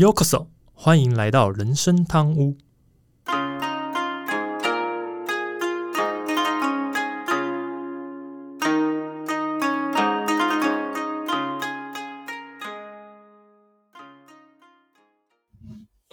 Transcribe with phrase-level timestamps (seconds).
[0.00, 2.56] Yokoso，欢迎来到人生汤屋。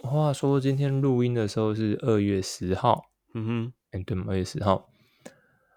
[0.03, 4.25] 话说今天录音的时候是二月十号，嗯哼，哎，对吗？
[4.27, 4.89] 二月十号。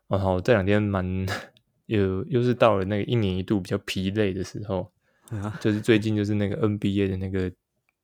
[0.08, 1.06] 然后这两天蛮
[1.86, 4.90] 又又是到了那个一年一度比较疲累的时候，
[5.61, 7.52] 就是最近就是那个 NBA 的那个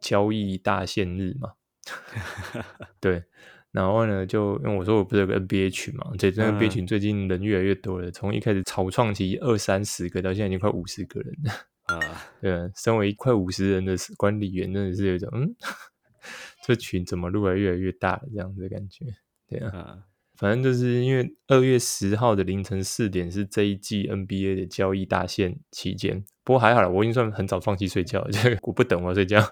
[0.00, 1.52] 交易大限日嘛。
[3.00, 3.22] 对，
[3.70, 11.52] 然后呢，就因为我说我不是有个 NBA 群嘛，这这个 NBA 群最近人越来越多了，从一开始草创期二三十个，到现在已经快五十个人了。
[11.94, 12.00] 啊，
[12.40, 15.54] 对，身为快五十人的管理员，真的是有一种嗯。
[16.66, 19.04] 这群怎么越来越来越大这样子的感觉，
[19.48, 20.02] 对啊，
[20.36, 29.42] 反正就是因为二月十号的凌晨四点是这一季 NBA 的交易大限期间，不过还好了，我已经算很早放弃睡觉， 就我不等我睡觉，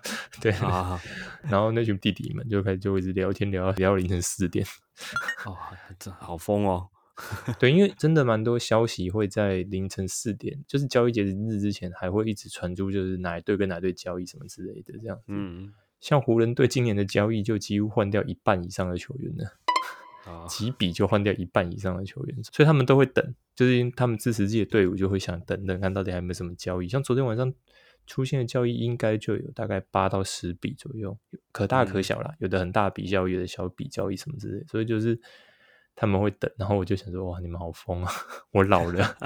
[0.40, 1.00] 对啊，
[1.42, 4.64] 然后那群弟弟们就开始就一直聊天聊聊到凌晨四点，
[5.46, 5.56] 哦，
[5.98, 6.88] 这好疯哦，
[7.58, 15.72] 对，因为真的蛮多消息会在凌晨四点，就是交易截止日之前还会一直传出，就是哪一队跟哪队交易什么之类的这样，嗯。
[16.00, 19.50] 像湖人队今年的交易就几乎换掉一半以上的球员了，
[20.48, 26.88] 几笔就换掉一半以上的球员，所以他们都会等，就是因为他们支持自己的队伍就会想等等看到底还有没有什么交易。
[26.88, 27.52] 像昨天晚上
[28.06, 31.18] 出现的交易应该就有大概八到十笔左右，
[31.52, 35.18] 可大可小啦，有的很大笔交易，有的小笔交易什么之类，所以就是
[35.94, 36.50] 他们会等。
[36.56, 38.10] 然后我就想说，哇，你们好疯啊！
[38.52, 39.16] 我老了，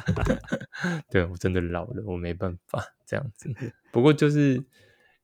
[1.11, 3.51] 对我真的老了，我没办法这样子。
[3.93, 4.65] 不过就是。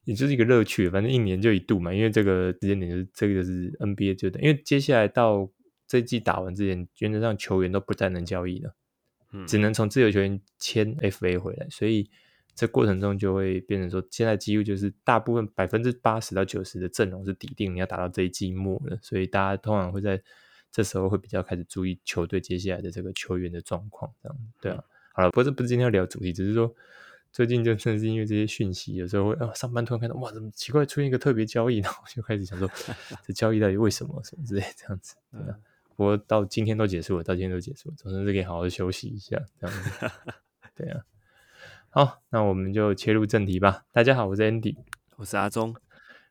[0.06, 5.50] 也就是一个乐趣，反正一年就一度嘛，因为这个时间点就是这个是 NBA 就等，因为接下来到
[5.86, 8.74] 这季打完之前，原则上球员都不再能交易了，
[9.32, 12.10] 嗯，只能从自由球员签 FA 回来，所以
[12.54, 20.22] 这过程中就会变成说，现在几乎就是大部分百分之八十到九十的阵容是底定，你要打到这一季末了，所以大家通常会在
[20.72, 26.75] 这时候会比较开始注意球队接下来的这个球员的状况，这样对啊，好了，不是不是今天要聊主题，只是说。
[27.32, 32.70] 最近就正是因为这些讯息，有时候会啊，上班突然看到哇，怎么奇怪出现一个特别交易，然后就开始想说，
[33.26, 35.16] 这交易到底为什么什么之类这样子。
[35.32, 35.59] 对啊，
[35.97, 40.10] 不过到今天都结束了，到今天都结束了，总算是可以好好休息一下这样子。
[40.77, 41.00] 对啊，
[41.91, 43.84] 好，那我们就切入正题吧。
[43.93, 44.77] 大家好，我是 Andy，
[45.16, 45.75] 我是阿忠。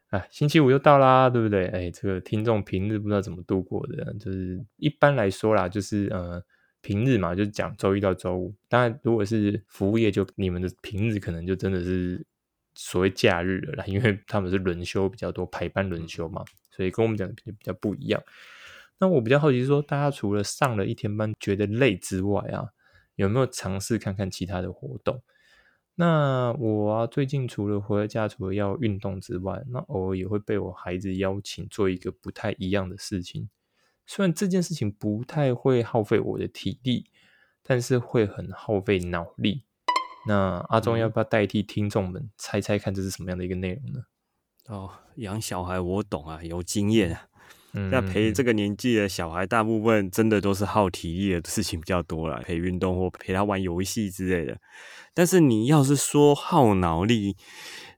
[0.10, 1.68] 啊，星期五又到啦，对不对？
[1.68, 6.44] 哎，这个听众平日不知道怎么度过的，就是一般来说啦，就是呃。
[6.86, 8.54] 平日嘛，就讲周一到周五。
[8.68, 12.22] 当然，如果是服务业，就你们的平日可能就真的是
[12.74, 18.22] 所谓假日了啦，因为他们是轮休比较多，排班轮休嘛，所以跟我们讲的比较不一样。
[19.00, 22.70] 那我比较好奇，说大家除了上了一天班觉得累之外啊，
[23.16, 25.22] 有没有尝试看看其他的活动？
[25.96, 33.50] 那我啊，最近除了回家，除了要运动之外，那偶尔也会被我孩子邀请做一个不太一样的事情。
[34.06, 37.06] 虽然这件事情不太会耗费我的体力，
[37.62, 39.64] 但是会很耗费脑力。
[40.28, 44.06] 那阿忠要不要代替听众们猜猜看，这是什么样的一个内容呢？
[44.68, 47.28] 哦，养小孩我懂啊，有经验啊。
[47.74, 54.58] 那陪这个年纪的小孩，大部分真的都是耗体力的事情比较多了，陪运动或陪他玩游戏之类的。
[55.14, 57.36] 但是你要是说耗脑力，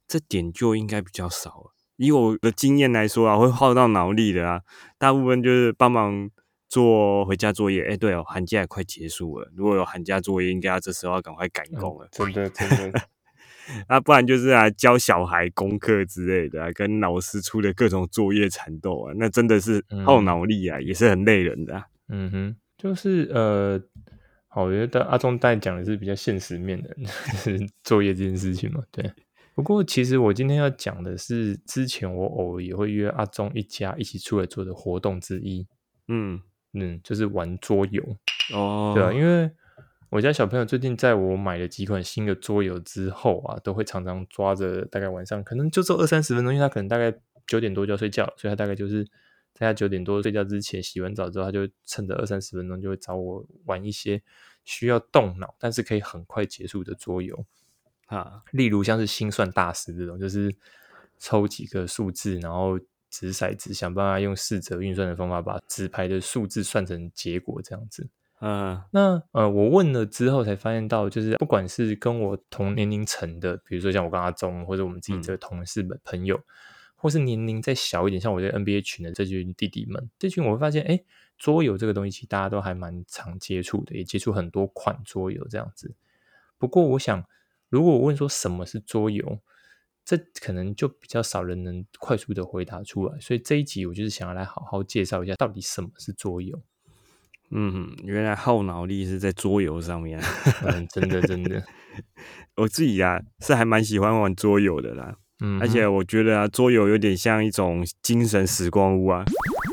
[0.07, 1.73] 这点就应该比较少了。
[1.97, 4.61] 以我的经验来说啊，会耗到脑力的啊，
[4.97, 6.29] 大部分就是帮忙
[6.67, 7.83] 做回家作业。
[7.83, 12.07] 哎，对哦，寒假也快结束了，如果有寒假作业，应该要这时候要赶快赶工了。
[12.11, 13.01] 真的，真的。
[13.87, 21.83] 那不然就是啊，教小孩功课之类的，跟老师出的各种作业缠斗啊，那真的是耗脑力啊，也是很累人的。
[22.09, 23.81] 嗯哼，就是呃，
[24.47, 27.05] 好，我觉得阿忠带讲的是比较现实面的，就
[27.57, 29.11] 是作业这件事情嘛，对。
[29.55, 35.65] 不过，其实我今天要讲的是，之前我偶尔也会约阿忠一家一起出来做的活动之一。
[36.09, 36.41] 嗯
[36.73, 38.03] 嗯，就是玩桌游
[38.53, 38.91] 哦。
[38.93, 39.49] 对啊，因为
[40.09, 47.13] 我家小朋友最近在我买了几款新的桌游之后啊，都会常常抓着大概晚上可能就做二三十分钟，因为他可能大概
[47.47, 49.03] 九点多就要睡觉，所以他大概就是
[49.53, 54.21] 在他九点多睡觉之前洗完澡之后，他就趁着二三十分钟就会找我玩一些
[54.63, 57.45] 需要动脑但是可以很快结束的桌游。
[58.05, 60.55] 啊，例如像是心算大师这种，就是
[61.17, 62.79] 抽几个数字，然后
[63.09, 68.07] 掷骰子，想办法用四则运算的方法把纸牌的数字算成结果，这样子。
[68.39, 76.39] 嗯，那呃，我问了之后才发现到，就是不管是跟我同年龄层的，比如说像我跟阿忠，或者我们自己这个同事们朋友，
[76.95, 81.01] 或是年龄再小一点，像我这 NBA 群的这群弟弟们，这群我会发现，哎，
[81.37, 85.93] 桌游这个东西，其实大家都还蛮常接触的，也接触很多款桌游这样子。
[86.57, 87.25] 不过我想。
[87.67, 89.39] 如果我问说什么是桌游，
[90.05, 93.19] 这可能就比较少人能快速的回答出来。
[93.19, 96.61] 所以这一集我就是想要来好好介绍一下，到底什么是桌游。
[97.55, 100.19] 嗯，原来耗脑力是在桌游上面。
[100.63, 101.63] 嗯，真的真的，
[102.57, 105.15] 我自己呀是还蛮喜欢玩桌游的啦。
[105.43, 109.23] 嗯，而且我觉得啊，桌游有点像一种精神时光屋啊，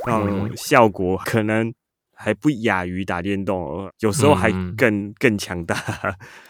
[0.07, 1.73] 那种效果可能
[2.15, 5.77] 还不亚于打电动，有时候还更更强大。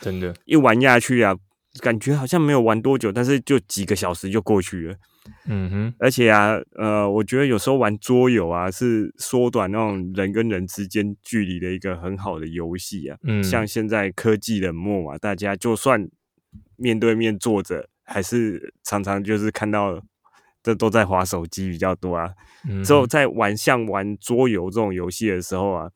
[0.01, 1.35] 真的， 一玩下去啊，
[1.81, 4.95] 感觉好像没有玩多久，但是就几个小时就过去了。
[5.47, 13.17] 嗯哼，而且啊，呃，我觉得有时候玩桌游啊，是缩短那种人跟人之间距离的一个很好的游戏啊。
[13.23, 16.09] 嗯，像现在科技冷漠嘛，大家就算
[16.77, 17.89] 面对面坐着。
[18.05, 20.03] 还是常常就是看到
[20.61, 22.29] 这都在划手机比较多啊。
[22.85, 25.89] 之后在玩像玩桌游这种游戏的时候啊，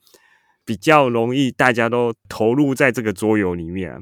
[0.65, 3.99] 比较容易大家都投入在这个桌游里面啊。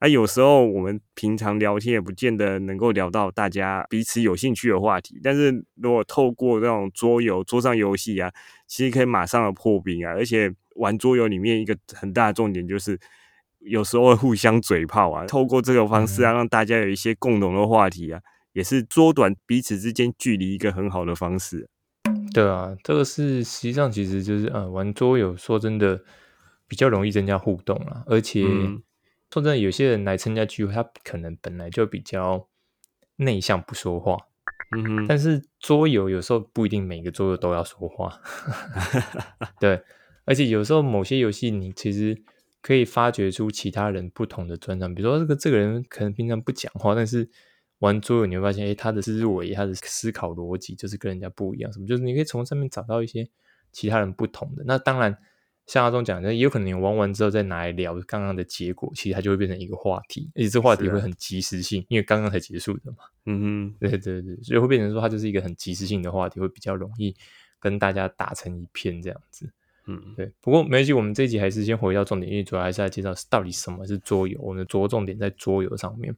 [0.00, 8.32] 啊，有时候我们平常聊天也不见得能够聊到大家彼此有兴趣的话题，但是如果透过这种桌游桌上游戏啊，
[8.66, 10.12] 其实可以马上的破冰啊。
[10.12, 12.98] 而且玩桌游里面一个很大的重点就是。
[13.62, 18.18] 有时候会互相嘴炮啊，透过这个方式啊，让大家有一些共同的话题啊，
[18.54, 21.68] 也是缩短彼此之间距离一个很好的方式。
[22.32, 26.02] 对啊，这个是实际上其实就是啊，玩桌游说真的
[26.66, 28.42] 比较容易增加互动啊，而且
[29.32, 32.48] 说真的，有些人来参加聚会，他可能本来就比较
[33.16, 34.16] 内向不说话，
[34.76, 38.20] 嗯哼，但是桌游有时候不一定每个桌游都要说话，
[39.60, 39.82] 对，
[40.24, 42.22] 而且有时候某些游戏你其实。
[42.62, 47.26] 可以发掘出其他人不同的专长，比如说这个这个人可能平常不讲话，但是
[47.78, 51.72] 玩桌游你会发现，哎，他的思维、他的思考逻辑就是跟人家不一样。
[51.72, 51.86] 什么？
[51.86, 53.26] 就是你可以从上面找到一些
[53.72, 54.62] 其他人不同的。
[54.66, 55.16] 那当然，
[55.66, 62.98] 像阿忠讲的，也有可能你玩完之后再拿来聊刚刚的结果，其实它就会变成一个话题，而且这话题会很及时性，因为刚刚才结束的嘛。
[63.26, 67.14] 嗯哼，对对对，所以会变成说它就是一个很及时性的话题，会比较容易
[67.60, 69.48] 跟大家打成一片这样子。
[69.86, 70.32] 嗯，对。
[70.40, 74.40] 不过没关系，我们这一集还是先回到重点，因为主要还是在介绍到底什么是桌游。
[74.40, 76.14] 我们的着重点在桌游上面。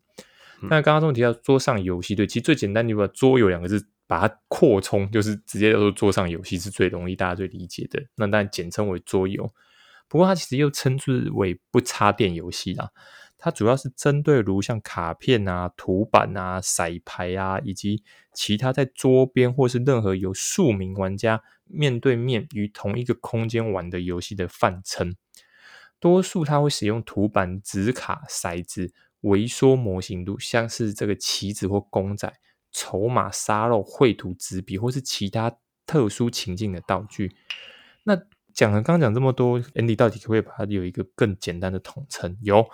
[0.62, 7.98] 那刚刚中提到桌上游戏，对，其实最简单，你把桌游两个字把它扩充，就是直接叫做桌上游戏，是最容易大家最理解的。
[8.14, 9.50] 那当然简称为桌游。
[10.06, 12.90] 不过它其实又称之为不插电游戏啦。
[13.38, 18.02] 它主要是针对如像卡片啊、图板啊、骰牌啊，以及
[18.34, 25.16] 其他在桌边或是任何有数名玩家面对面于同一个空间玩的游戏的泛称。
[25.98, 28.92] 多数它会使用图板、纸卡、骰子、
[29.22, 32.30] 微缩模型度像是这个棋子或公仔、
[32.72, 37.36] 筹码、沙漏、绘图、纸笔或是其他特殊情境的道具。
[38.04, 38.18] 那
[38.52, 42.36] 讲了刚讲这么多，Andy 到底可不可以把它有一个更简单的统称？
[42.42, 42.66] 有。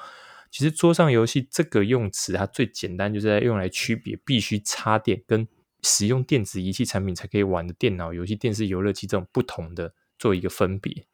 [0.51, 5.47] 其实桌上游戏这个用词，它最简单就是在用来区别必须插电跟
[5.83, 11.07] 使用电子仪器产品才可以玩的电脑游戏、电视游乐器这种不同的做一个分别。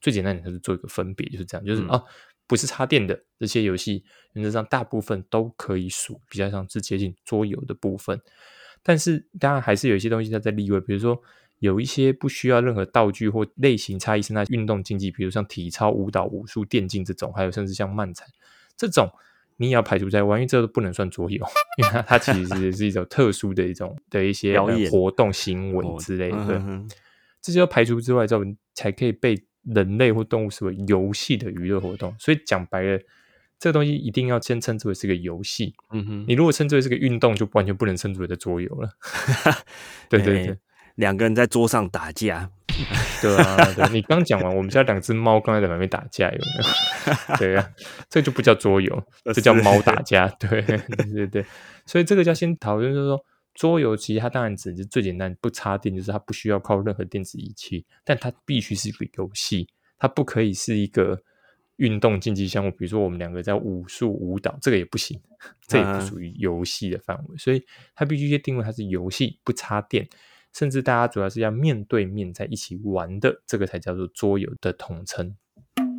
[0.00, 2.02] 最简单的就是做一个分别，就是这样，就是啊，
[2.50, 4.02] 不是插电的这些游戏，
[4.32, 8.20] 原则上大部分都可以数比较像是接近桌游的部分。
[8.82, 11.22] 但是当然还是有一些东西它在例外，比如说
[11.60, 18.26] 有一些不需要任何道具或类型差异，是那运动竞技，比如像体操、舞蹈、武术、电竞这种，还有甚至像漫才。
[18.76, 19.08] 这种
[19.58, 21.46] 你也要排除在外，因为这个不能算桌游，
[21.78, 24.58] 因为它其实是一种特殊的一种的一些
[24.90, 26.60] 活动行为之类的，
[27.40, 28.42] 这些要排除之外，之后
[28.74, 32.14] 才可以被人类或动物视为游戏的娱乐活动。
[32.18, 32.98] 所以讲白了，
[33.58, 35.74] 这个东西一定要先称之为是个游戏。
[35.92, 38.90] 嗯哼，你如果称之为是个运动，就完全不能称之为的桌游了。
[40.08, 40.58] 对对对。
[40.96, 42.50] 两个人在桌上打架，
[43.22, 47.36] 对啊，对你刚讲完，我们家两只猫刚才在旁边打架，有没有？
[47.38, 47.66] 对啊，
[48.10, 49.02] 这就不叫桌游，
[49.32, 50.28] 这叫猫打架。
[50.28, 50.78] 对对
[51.14, 51.46] 对对，
[51.86, 53.24] 所以这个要先讨论，就是说
[53.60, 61.22] 桌游其实它当然只是最简单，不插电，就是它不需要靠任何电子仪器，但它必须是一个游戏，它不可以是一个
[61.76, 62.70] 运动竞技项目。
[62.70, 65.20] 比如说我们两个在武术、舞蹈，这个也不行，
[65.68, 67.62] 这也不属于游戏的范围，所以
[67.94, 70.08] 它必须去定位它是游戏，不插电。
[70.54, 75.36] 甚至大家主要是要面对面在一起玩的，这个才叫做桌游的统称。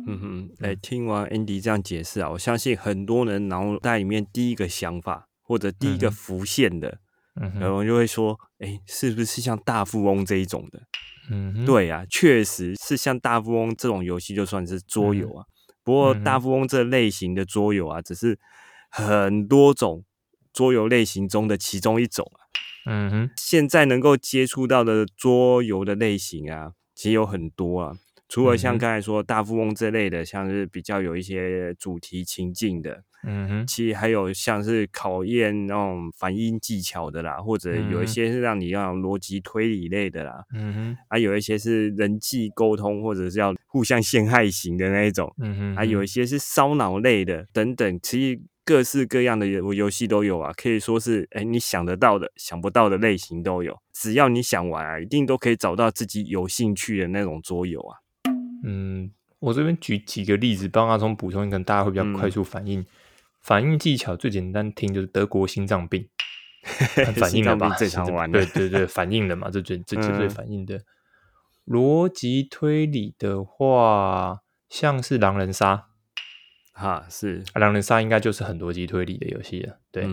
[0.08, 6.98] 嗯哼，来听完 Andy 这样解释啊，我相信很多人脑袋里面第一个想法或者第一个浮现的，
[7.34, 10.82] 然后就会说：“哎，是不是像大富翁这一种的？”
[11.30, 15.46] 嗯，对啊，确实是像大富翁这种游戏就算是桌游啊。
[15.84, 18.38] 不过大富翁这类型的桌游啊，只是
[18.90, 20.04] 很多种
[20.52, 22.38] 桌游类型中的其中一种啊。
[22.86, 27.92] 嗯哼，现在能够接触到的桌游的类型啊，其实有很多啊。
[28.32, 46.06] 除了像刚才说大富翁这类的，像是比较有一些主题情境的，嗯哼，其实还有像是考验那种反应技巧的啦，或者有一些是让你要逻辑推理类的啦，嗯哼，还有一些是人际沟通或者是要互相陷害型的那一种，嗯哼，还有一。
[46.12, 57.96] 些是烧脑类的等等，其实各式各样的游游戏都有啊，可以说是哎你想得到的、想不到的类型都有，只要你想玩啊，一定都可以找到自己有兴趣的那种桌游啊。
[58.62, 62.84] 嗯，我这边举几个例子，帮阿聪补充，可能大家会比较快速反应。
[63.40, 66.08] 反应技巧最简单听就是德国心脏病，
[67.16, 67.70] 反应了吧？
[67.74, 69.50] 最常玩的，对对对，反应了嘛？
[69.50, 70.80] 这最这最最反应的。
[71.66, 75.86] 逻辑推理的话，像是狼人杀，
[76.72, 79.78] 哈，是狼人杀应该就是很逻辑推理的游戏了。
[79.90, 80.08] 对，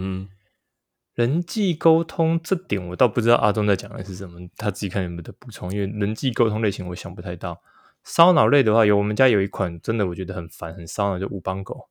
[1.13, 7.61] 人际沟通这点我倒不知道阿忠在讲的是什么，他自己看有没有的补充，因为人际沟通类型我想不太到。
[8.09, 11.87] 烧脑类的话，有我们家有一款，真的我觉得很烦，很烧脑，就五邦狗，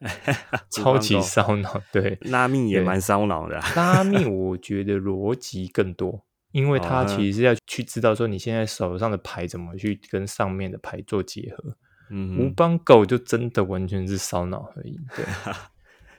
[0.72, 1.78] 超级烧脑。
[1.92, 3.60] 对，拉密也蛮烧脑的。
[3.76, 11.76] 拉密我觉得逻辑更多，因为它其实是要去知道说你现在手上的牌怎么去跟上面的牌做结合。
[12.10, 14.98] 嗯，五帮狗就真的完全是烧脑而已。
[15.14, 15.24] 对，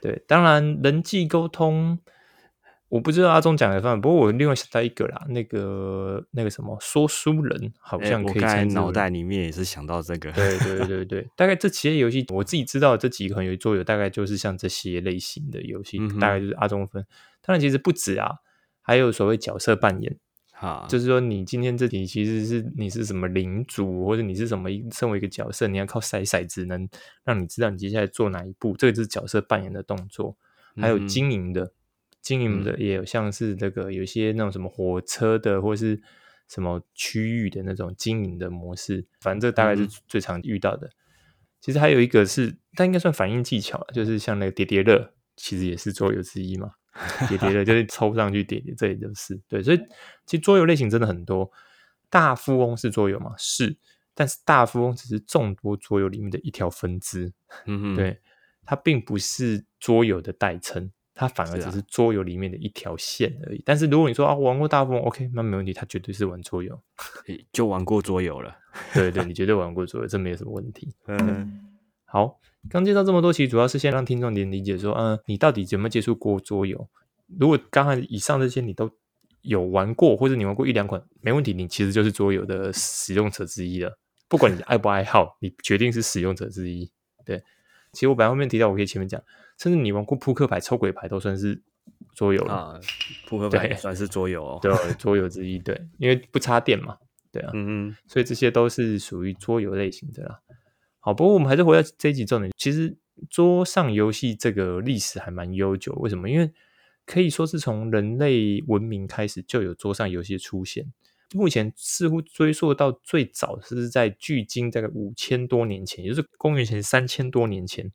[0.00, 1.98] 对，当然人际沟通。
[2.94, 8.64] 我不知道阿忠讲的方法，不过我另外想到一个啦，那个那个什么说书人，好像可以。
[8.72, 10.30] 脑袋里面也是想到这个。
[10.38, 17.04] 对对对对，大概这几类游戏，我自己知道这几款游桌游，大概就是像这些类型的游戏，大概就是阿忠分。
[17.42, 18.30] 当然其实不止啊，
[18.80, 20.16] 还有所谓角色扮演，
[20.52, 26.88] 哈，就是说你今天这题其实是你是什么领主，或者你是什么身为一个角色，你要靠骰骰子能
[27.24, 30.36] 让你知道你接下来做哪一步，这个就是角色扮演的动作，
[30.80, 31.72] 还有经营的。
[32.24, 36.00] 经营的也有像是这个有一些那种什么火车的或是
[36.48, 40.88] 什么区域的那种经营的模式，反正这大概是最常遇到的。
[41.60, 46.72] 其实还有一个是，它应该算反应技巧，就是像那个叠叠乐，其实也是桌游之一嘛。
[47.28, 49.62] 叠叠乐就是抽上去叠叠，这也就是对。
[49.62, 49.78] 所以
[50.24, 51.50] 其实桌游类型真的很多。
[52.08, 53.34] 大富翁是桌游吗？
[53.36, 53.76] 是，
[54.14, 57.32] 但是大富翁只是众多桌游里面的一条分支。
[57.66, 58.20] 嗯对，
[58.64, 60.92] 它并不是桌游的代称。
[61.14, 63.62] 它反而只是桌游里面的一条线而已。
[63.64, 66.78] 但是如果你说啊，玩过大富翁，OK，那没问题，它绝对是玩桌游，
[67.52, 68.56] 就玩过桌游了。
[68.92, 70.92] 对对，你绝对玩过桌游，这没有什么问题。
[71.06, 71.70] 嗯，
[72.04, 76.88] 好，刚介绍这么多，其实主要是先让听众点理解说，嗯，你到底有没有接触过桌游？
[77.38, 78.90] 如果刚才以上这些你都
[79.42, 83.96] 有玩过，或者你玩过一两款，没问题，你其实就是桌游的使用者之一了。
[84.28, 86.90] 不管你爱不爱好，你决定是使用者之一。
[87.24, 87.40] 对，
[87.92, 89.22] 其实我本来后面提到，我可以前面讲。
[89.58, 91.62] 甚至你玩过扑克牌、抽鬼牌都算是
[92.14, 92.78] 桌游啊，
[93.26, 96.96] 扑克牌算是桌游哦，对， 桌游之一，对，因为不插电嘛，
[97.32, 100.40] 对啊，嗯嗯，所以这些都是属于桌游类型的啦。
[101.00, 102.96] 好，不过我们还是回到这一集重点，其实
[103.28, 106.30] 桌上游戏这个历史还蛮悠久，为什么？
[106.30, 106.50] 因为
[107.04, 110.92] 可以说是从人类文明开始就有桌上游戏出现，
[111.34, 117.90] 目前似乎追溯到最早是在距今大概五千多年前，也就是公元前三千多年前。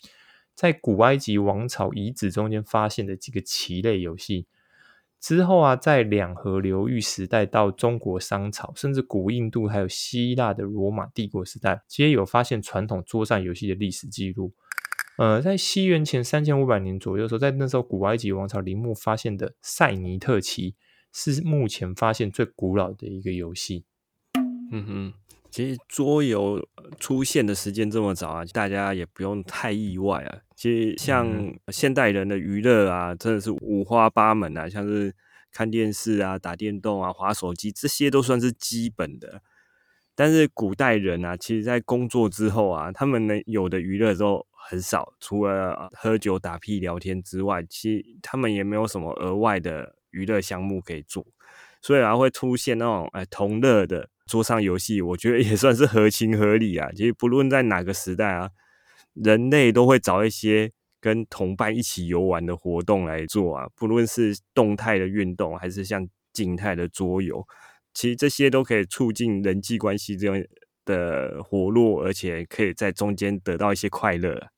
[0.60, 4.46] 在古埃及王朝遗址中间发现的几个棋类游戏
[5.18, 14.52] 之后啊，在两河流域时代到中国商朝，甚至古印度还有希腊的罗马帝国时代，皆有发现传统桌上游戏的历史记录。
[15.18, 20.76] 呃，在西元前三千五百年左右的时候，在那时候古埃及王朝陵墓发现的塞尼特棋，
[21.14, 23.86] 是目前发现最古老的一个游戏。
[24.74, 25.14] 嗯哼。
[25.52, 26.64] 其实桌游
[27.00, 30.40] 出现的时间这么早啊，大家也不用太意外啊。
[30.56, 31.28] 其实像
[31.70, 35.14] 现代人的娱乐啊，真的是五花八门啊，像是
[35.52, 39.42] 看电视啊、打电动啊、滑手机，这些都算是基本的。
[40.14, 51.26] 但是古代人啊，其实在工作之后啊，他们能有的娱乐都很少，除了喝酒、打屁、聊天之外，其实他们也没有什么额外的娱乐项目可以做，
[51.82, 54.10] 所以啊，会出现那种哎同乐的。
[54.30, 56.90] 桌上游戏， 我觉得也算是合情合理啊。
[56.96, 58.50] 其实不论在哪个时代啊，
[59.14, 60.72] 人类都会找一些
[61.02, 63.68] 跟同伴一起游玩的活动来做啊。
[63.76, 67.46] 不论是动态的运动，还是像静态的桌游，
[67.94, 70.46] 其实这些都可以促进人际关系这样
[70.86, 74.50] 的活络，而且可以在中间得到一些快乐。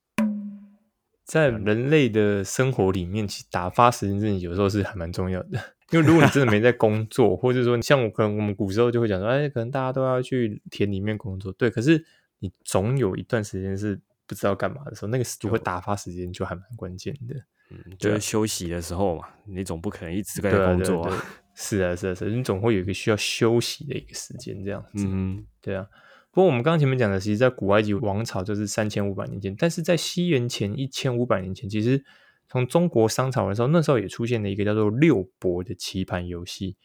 [1.23, 5.59] 在人类的生活里面，其实打发时间真的有时候是还蛮重要的。
[5.91, 11.69] 因为如果你真的没在工作， 或者说你像我，可能我们古时候就会讲说，哎，可能大家都要去田里面工作，对。
[11.69, 12.03] 可是
[12.39, 17.35] 你总有一段时间是不知道干嘛的时候，那个如果打发时间就还蛮关键的。
[17.69, 21.25] 嗯，就是休息的时候嘛，你总不可能一直在工作啊。
[21.55, 25.05] 是啊，是啊，是，你总会有一个需要休息的一个时间，这样子。
[25.07, 25.85] 嗯，对啊。
[26.31, 32.03] 不过我们刚刚前面讲的，其实，在古埃及王朝就是三千五百年前，但是在西元前一千五百年前，其实
[32.47, 36.77] 从中国商朝的时候，那时候也出现了一个叫做六博的棋盘游戏。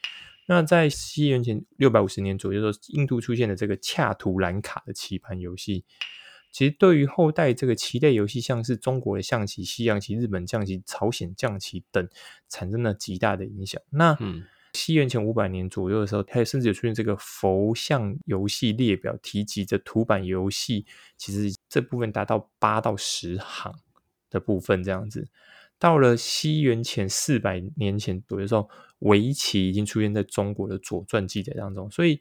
[0.48, 5.84] 那在西元前六百五十年左右的时候，印度出现了这个恰图兰卡的棋盘游戏。
[6.52, 12.08] 其实对于后代这个棋类游戏，像是中国的象棋、西洋棋、日本象棋、朝鲜象棋等，
[12.48, 13.80] 产生了极大的影响。
[13.90, 14.16] 那
[14.76, 20.84] 西元前五百年左右的时候，它甚至有出现这个佛像游戏列表，提及着图版游戏，
[21.16, 23.74] 其实这部分达到八到十行
[24.28, 25.26] 的部分这样子。
[25.78, 28.68] 到了西元前四百年前左右的时候，
[29.00, 32.16] 围棋已经出现在中国的《左传》记载当中，所以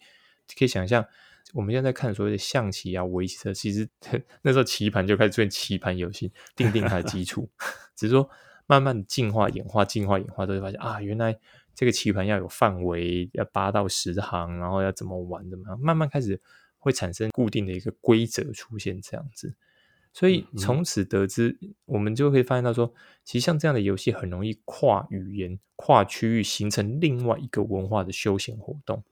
[0.57, 1.05] 可以想象。
[1.53, 3.87] 我们现在看所谓的象棋啊、围棋，其实
[4.41, 7.47] 那时候棋盘就开始出现棋盘游戏，奠定它的基础。
[7.95, 8.27] 只是说
[8.65, 11.37] 慢慢进化、演化、进化、演化，都会发现啊，原来
[11.75, 16.39] 这个棋盘要有范围，要八到十行，然后要怎么玩，怎么样，慢慢开始
[16.79, 19.53] 会产生固定的一个规则出现这样子。
[20.13, 29.03] 所以从此得知，我们就会发现到说，其实像这样的游戏很容易跨语言、跨区域，形成另外一个文化的休闲活动。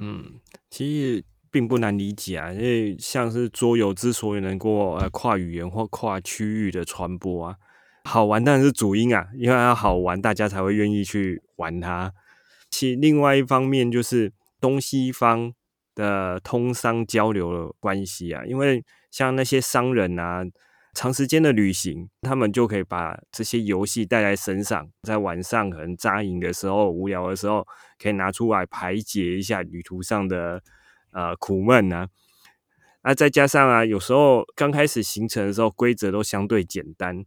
[0.00, 0.40] 嗯，
[0.70, 1.24] 其实。
[1.50, 7.56] 并不难理解啊，因为像是桌游之所以能够呃跨语言或跨区域的传播啊，
[8.04, 12.12] 好玩当然是主因啊，因为要好玩，大家才会愿意去玩它。
[12.68, 15.52] 其另外一方面就是东西方
[15.94, 20.42] 的通商交流的关系啊，因为像那些商人啊，
[20.94, 27.66] 长时间的旅行，他们就可以把这些游戏带在身上，在晚上可能扎营的时候、无聊的时候，
[28.02, 30.62] 可以拿出来排解一下旅途上的。
[31.10, 32.06] 呃，苦闷啊，
[33.02, 37.24] 那再加上啊，有时候刚开始形成的时候，规则都相对简单。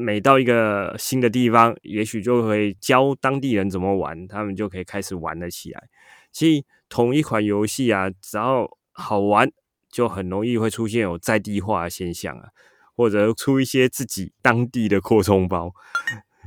[0.00, 5.88] 每到一个新的地方，也许就会教当地人怎么玩，他们就可以开始玩了起来。
[6.30, 9.50] 其实同一款游戏啊，只要好玩，
[9.90, 12.50] 就很容易会出现有在地化的现象啊，
[12.94, 15.72] 或者出一些自己当地的扩充包。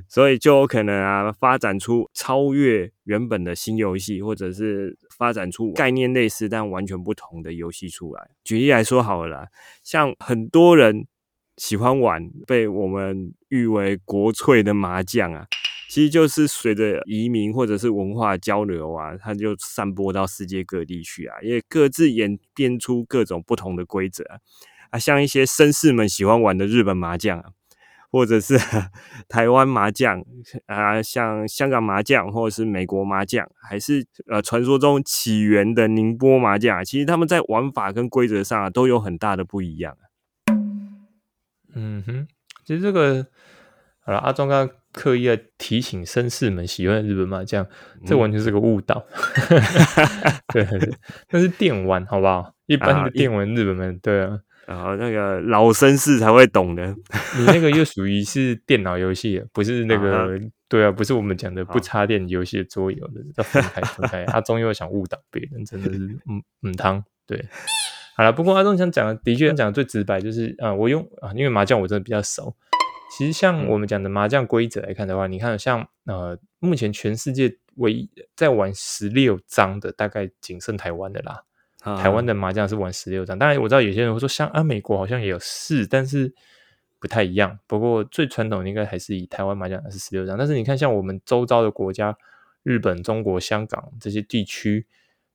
[0.07, 8.29] 所以就有可能啊，发展出超越原本的新游戏，或者是发展出概念类似但完全不同的游戏出来。
[8.45, 9.47] 举例来说好了，
[9.83, 11.05] 像很多人
[11.57, 15.45] 喜欢玩被我们誉为国粹的麻将啊，
[15.89, 24.23] 其实就是随着移民或者是文化交流啊，它就散播到世界各地去啊，因为各自演变出各种不同的规则
[24.89, 27.51] 啊，像一些绅士们喜欢玩的日本麻将啊。
[28.13, 28.57] 或者是
[29.29, 30.21] 台湾麻将
[30.65, 39.95] 啊，像香港麻将，或者是美国麻将，还是呃传说中起源的宁波麻将，其实他们在玩法跟规则上啊都有很大的不一样
[41.73, 42.27] 嗯哼，
[42.65, 43.25] 其实这个
[44.03, 47.65] 好了，阿忠刚刚刻意的提醒绅士们喜欢日本麻将，
[48.05, 49.05] 这完全是个误导。
[50.53, 50.67] 对，
[51.29, 52.53] 那是电玩，好不好？
[52.65, 54.39] 一般的电玩，日本们对啊。
[54.67, 56.87] 然后那个老绅士才会懂的，
[57.37, 64.23] 你那个又属于是电脑游戏，不是那个对啊，不是我们讲的不插电游戏的桌游的，要分开分开。
[64.25, 67.03] 阿忠又想误导别人，真的是嗯嗯汤。
[67.25, 67.43] 对，
[68.15, 72.53] 好了，不过阿忠想讲的，的确讲的最直白，就是啊，我用啊，因为麻将我真的比较熟。
[73.17, 81.43] 其实像我们讲的麻将规则来看的话，你看像呃，目前全世界唯一在玩十六张的，大概仅剩台湾的啦。
[81.97, 86.31] 台湾的麻将是玩十六张，当然我知道有些人会说，像啊美国好像也有四，但是
[86.99, 87.57] 不太一样。
[87.65, 90.37] 不过最传统的应该还是以台湾麻将是十六张。
[90.37, 92.15] 但是你看，像我们周遭的国家，
[92.61, 94.85] 日本、中国、香港这些地区，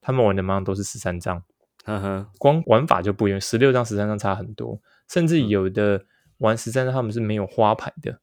[0.00, 1.42] 他们玩的麻将都是十三张。
[1.86, 4.80] 呵呵，光玩法就不一样，十六张、十三张差很多。
[5.08, 6.04] 甚至有的
[6.38, 8.20] 玩十三张，他们是没有花牌的，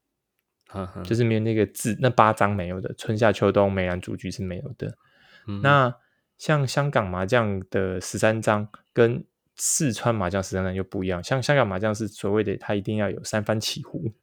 [1.04, 4.93] 就是没有那个字，那八张没有的，春夏秋冬梅兰竹菊是没有的。
[5.62, 5.95] 那
[6.38, 11.23] 像香港麻将的十三张跟四川麻将十三张就不一样。
[11.23, 14.13] 像香港麻将是所谓的，它一定要有三番起胡，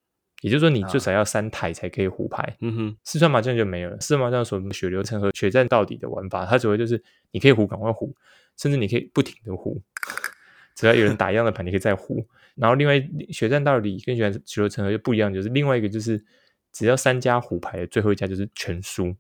[0.41, 2.57] 也就是说你最少要三台才可以胡牌。
[2.61, 4.01] 嗯哼，四川麻将就没有了。
[4.01, 8.15] 四川麻将所血流成河、血战到底的玩法，它主要就是你可以胡，赶快胡，
[8.57, 9.81] 甚至你可以不停的胡，
[10.75, 12.27] 只要有人打一样的牌，你可以再胡。
[12.57, 13.01] 然后另外
[13.31, 16.23] 血战到底跟血血流成河就不一样，就是另外一个就是
[16.73, 19.15] 只要三家胡牌，最后一家就是全输。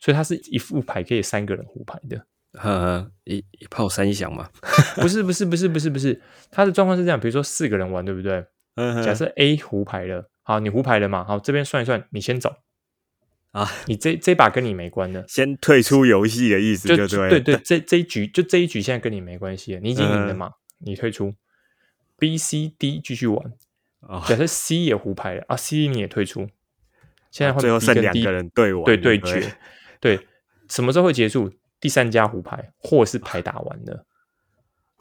[0.00, 2.24] 所以它是一副牌可以三个人胡牌的，
[2.60, 4.48] 呵，一一炮三响嘛？
[4.96, 8.44] 不是不是不是不是不是，它的状况是这样，比如说四个人玩，对不对？
[9.04, 11.24] 假设 A 胡牌了，好，你胡牌了嘛？
[11.24, 12.56] 好，这边算一算，你先走。
[13.52, 20.52] 啊，你这这把跟你没关的，先退出游戏的意思，就对对，这这一局就这一局现在跟你没关系，你已经赢了嘛？
[20.78, 21.34] 你退出
[22.18, 23.52] ，B、C、D 继续玩，
[24.28, 26.46] 假设 C 也胡牌了啊，C 你也退出，
[27.30, 29.56] 现在最后剩两个人对玩对对决。
[30.00, 30.26] 对，
[30.68, 31.50] 什么时候会结束？
[31.80, 34.04] 第三家胡牌，或是牌打完了，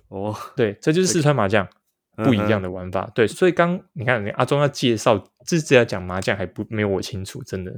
[0.07, 1.67] 哦，对，这就是四川麻将
[2.15, 3.09] 不一样的玩法。
[3.13, 7.71] 对，所以刚你看阿忠要介绍，这是要讲麻将还不没有我清楚，真的。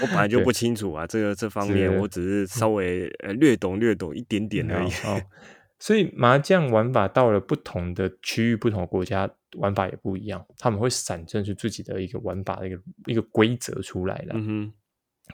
[0.00, 4.90] 我本来 就不清楚啊，这个这方面我只是稍微呃略懂略懂一点点而已。
[5.78, 10.42] 所以麻将玩法到了不同的区域、不同的国家，玩法也不一样。
[10.58, 14.32] 他们会产生出自己的一个玩法的一个一个规则出来了。
[14.36, 14.72] 嗯哼，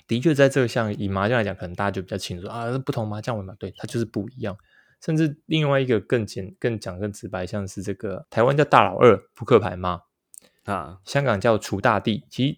[0.08, 4.56] 的确，在这个像以麻将来讲，可能大家就比较清楚啊，不同麻将玩法，对它就是不一样。
[5.04, 10.02] 甚至另外一个更简、更讲、更直白，像是这个台湾叫大老二扑克牌嘛，
[10.64, 12.56] 啊，香港叫楚大帝，其实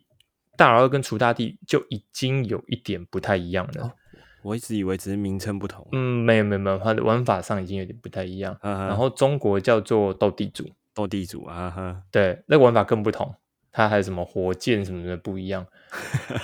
[0.57, 3.94] 大老二跟楚大帝就已经有一点不太一样了。
[4.42, 5.88] 我一直以为只是名称不同。
[5.92, 8.54] 嗯，没有没有没有，它的玩法上已经有点不太一样。
[8.61, 13.35] 然后中国叫做斗地主，斗地主啊哈，对，那玩法更不同，
[13.72, 15.66] 它还有什么火箭什么的不一样。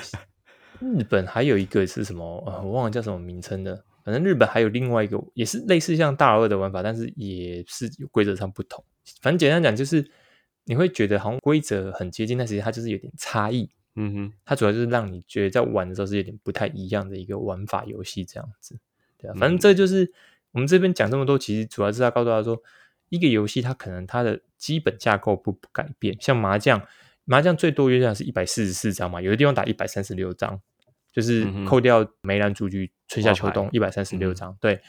[0.81, 2.25] 日本还有一个是什么？
[2.65, 3.85] 我忘了叫什么名称的。
[4.05, 8.85] 反正日本还有另外一个，也是类似像大二的玩法，但是也是有规则上不同。
[9.21, 10.11] 反正简单讲，就是
[10.65, 13.71] 你会觉得好像规则很接近，但其实它就是有点差异。
[13.97, 18.79] 嗯哼，它主要就是让你觉得在玩的时候是有点不太一样的一个玩法游戏这样子，
[19.19, 20.11] 对啊，反正这就是
[20.53, 22.63] 我们这边讲这么多，其实主要是要告诉大家说，
[23.09, 26.81] 一个游戏它可能它的基本架构不改变，像麻将，
[27.25, 30.61] 麻将最多约量是一百四十四张嘛，有的地方打一百三十六张，
[31.13, 34.81] 就是扣掉梅兰竹菊春夏秋冬一百三十六张，对，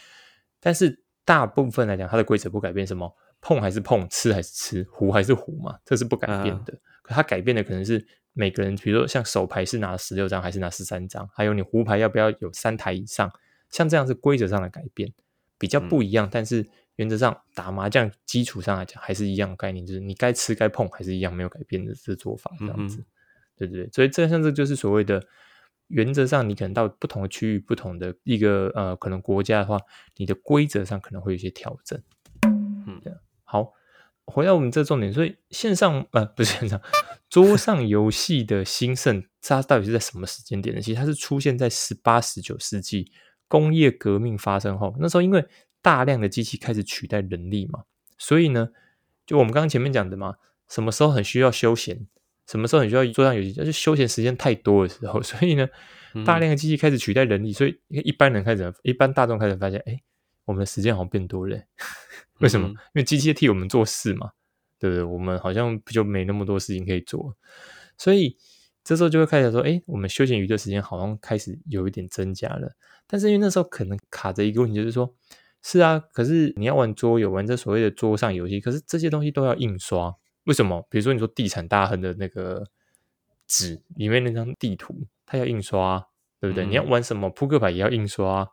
[0.59, 8.05] 但是大部分来讲它的规则不改变，什么碰还是碰，吃还是吃，胡还是胡嘛，这是不改变的，可它改变的可能是。
[8.33, 13.29] 每个人，比如说像手牌是拿十六张还是拿十三张，还有你胡牌要不要有三台以上，
[13.69, 15.11] 像这样是规则上的改变，
[15.57, 16.29] 比较不一样。
[16.31, 23.03] 但是原则上打麻将基础上来讲还是一样的概念，就是你该吃该碰还是一样没有改变的这做法这样子，
[23.57, 23.89] 对对对。
[23.91, 25.21] 所以这像这就是所谓的
[25.91, 29.77] 原则上，你可能到不同的区域、不同的一个呃可能国家的话，
[30.17, 32.01] 你的规则上可能会有一些调整。
[32.43, 33.01] 嗯，
[33.43, 33.73] 好。
[34.25, 36.79] 回到我们这重点，所以线上呃不是线上
[37.27, 40.81] 桌上游戏的兴盛，它到底是在什么时间点呢？
[40.81, 43.11] 其实它是出现在十八、十九世纪
[43.49, 45.45] 工业革命发生后，那时候因为
[45.81, 47.83] 大量的机器开始取代人力嘛，
[48.17, 48.69] 所以呢，
[49.25, 50.35] 就我们刚刚前面讲的嘛，
[50.69, 52.07] 什么时候很需要休闲，
[52.51, 55.65] 什么时候你需要桌上游戏，就是休闲时间太多的时候， 所以呢，
[56.25, 59.97] 大量的机器开始取代人力，所以一般人开始，一般大众开始发现，哎，
[60.43, 61.57] 我们的时间好像变多了。
[62.41, 62.67] 为什么？
[62.67, 64.31] 因为机器替我们做事嘛，
[64.77, 65.01] 对不对？
[65.01, 67.33] 我们好像就没那么多事情可以做，
[67.97, 68.35] 所以
[68.83, 72.75] 这时候就会开始说：，哎，我们休闲娱乐时间好像开始有一点增加了。
[73.07, 75.15] 但是因为那时候可能卡着一个问题，就是说，
[75.61, 80.13] 是啊，可是你要玩桌游，玩这所谓的桌上游戏，可是这些东西都要印刷。
[80.45, 80.87] 为什么？
[80.89, 82.63] 比如说你说地产大亨的那个
[83.47, 86.07] 纸里面那张地图，它要印刷，
[86.39, 86.65] 对不对？
[86.65, 88.45] 你要玩什么扑克牌也要印刷，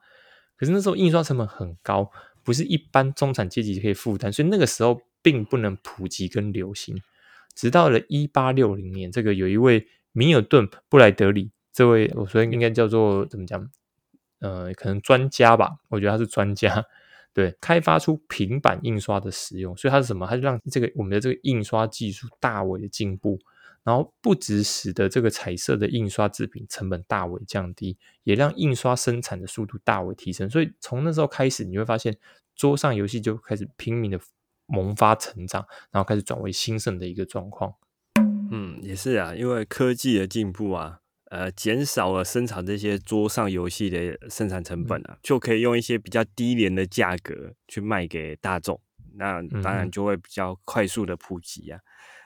[0.57, 2.11] 可是那时候印刷成本很高。
[2.45, 6.99] 不是一般中产阶级可以负担，所以那个时候并不能普及跟流行。
[7.55, 13.69] 直到了一八六零年，这个有一位米尔顿布莱德里，这位我说应该叫做怎么讲？
[14.41, 16.87] 呃，可能专家吧，我觉得他是专家，
[17.39, 20.27] 对，开发出平板印刷的使用，所以它是什么？
[20.27, 23.39] 它就让这个我们的这个印刷技术大为的进步。
[23.85, 30.51] 然后不止使得这个彩色的印刷制品成本大为降低，也让印刷生产的速度大为提升。
[30.51, 32.19] 所以从那时候开始，你会发现
[32.57, 34.19] 桌上游戏就开始拼命的
[34.67, 37.73] 萌发成长，然后开始转为兴盛的一个状况。
[38.51, 40.99] 嗯，也是啊，因为科技的进步啊，
[41.31, 48.81] 呃，减少了生产这些桌上游戏的生产成本啊，就可以用一些比较低廉的价格去卖给大众，
[49.17, 51.81] 那当然就会比较快速的普及啊。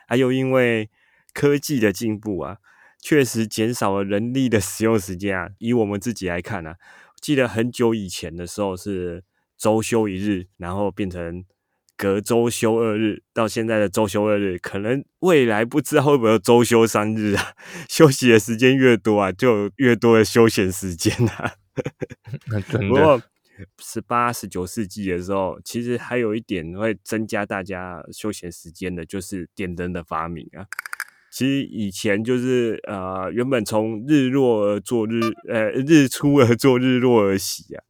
[0.07, 0.89] 还有因为
[1.35, 2.59] 科技的进步啊，
[3.01, 5.49] 确实减少了人力的使用时间啊。
[5.59, 6.77] 以我们自己来看啊，
[7.21, 9.25] 记得很久以前的时候是
[9.59, 11.45] 周休一日，然后变成
[11.97, 17.53] 隔周休二日，到现在的周休二日，可能未来不知道会不会有周休三日啊。
[17.89, 21.53] 休息的时间越多啊，就有越多的休闲时间啊。
[22.73, 23.23] 不过
[23.79, 30.67] 十八、十九世纪的时候，其实还有一点会增加大家休闲时间的，就是电灯的发明啊。
[31.31, 37.85] 其实以前就是呃，原本从日落而作日，呃，日出而作日落而息啊。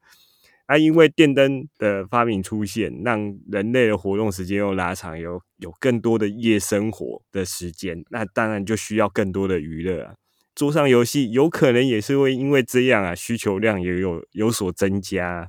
[0.72, 10.14] 啊，因为电灯的发明出现，让人类的活动时间又拉长，有有更多的夜生活的时间，那当然就需要更多的娱乐啊。
[10.54, 15.46] 桌上游戏有可能也是会因为这样啊，需求量也有有所增加。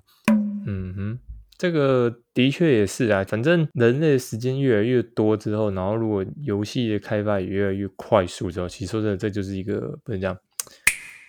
[0.67, 1.19] 嗯哼。
[1.55, 10.35] 这个的确也是啊，反正人类时间越来越多之后，然后如果游戏的开发也越来越快速之后，其实说真的，这就是一个不能讲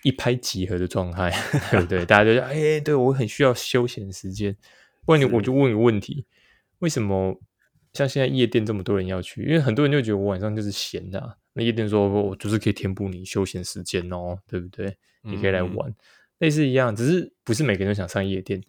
[0.04, 1.32] 一拍即合的状态，
[1.72, 2.04] 对不对？
[2.04, 4.54] 大家就说，哎，对我很需要休闲时间。
[5.06, 6.26] 问你，我就问个问题：
[6.80, 7.40] 为什么
[7.94, 9.42] 像现在夜店这么多人要去？
[9.44, 11.38] 因为很多人就觉得我晚上就是闲的。
[11.54, 14.94] 那夜店说我就是可以填补你休闲时间哦，对不对？
[15.22, 15.94] 你可以来玩，
[16.38, 18.62] 类似一样，只是不是每个人都想上夜店。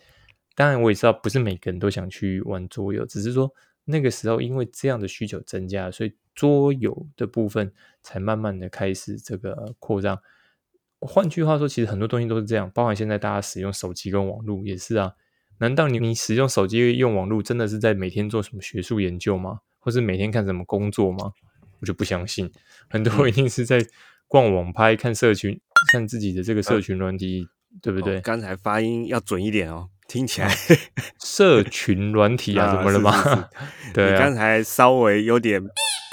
[0.55, 3.51] 当然我也知道，不是每个人都想去玩桌游，只是说
[3.83, 7.69] 那个时候因为这样的需求增加，所以桌游的部分
[8.01, 10.17] 才慢慢的开始这个扩张。
[11.01, 15.11] 换句话说，其实很多东西都是这样，包含现在大家使用手机跟网络也是啊。
[15.59, 19.59] 难道你你使用手机用网络真的是在每天做什么学术研究吗？
[19.79, 21.31] 或是每天看什么工作吗？
[21.79, 22.51] 我就不相信，
[22.89, 23.85] 很多一定是在
[24.27, 25.59] 逛网拍、看社群、
[25.91, 27.47] 看自己的这个社群软体，
[27.81, 28.19] 对不对？
[28.21, 30.49] 刚才发音要准一点哦，听起来
[31.23, 33.49] 社群软体啊， 怎么了吗？
[33.93, 35.61] 对啊，刚才稍微有点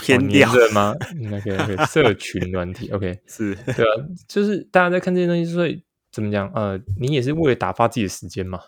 [0.02, 0.94] 偏掉吗？
[1.30, 6.50] 那个社群软体，OK， 是对啊，就是大家在看这些东西，所以怎么讲？
[6.54, 8.60] 呃，你也是为了打发自己的时间嘛？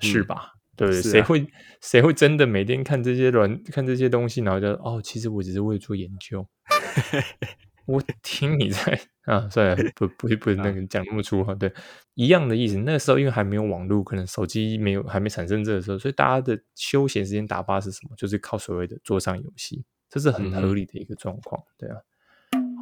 [0.00, 0.54] 是吧？
[0.76, 1.02] 对不对？
[1.02, 1.46] 谁会
[1.80, 6.46] 谁会真的每天看这些软看这些东西，然后就哦，其实我只是为了做研究。
[7.86, 11.72] 我听你在啊，算了，不不不， 那个讲那么粗哈，对，
[12.12, 12.76] 一样的意思。
[12.76, 18.14] 那个时候因为还没有网络，可能手机没有还没产生这个时候，所以大家的休闲时间打发是什么？
[18.14, 21.96] 就是靠所谓的桌上游戏，这是很合理的一个状况，对啊。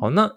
[0.01, 0.37] 好，那。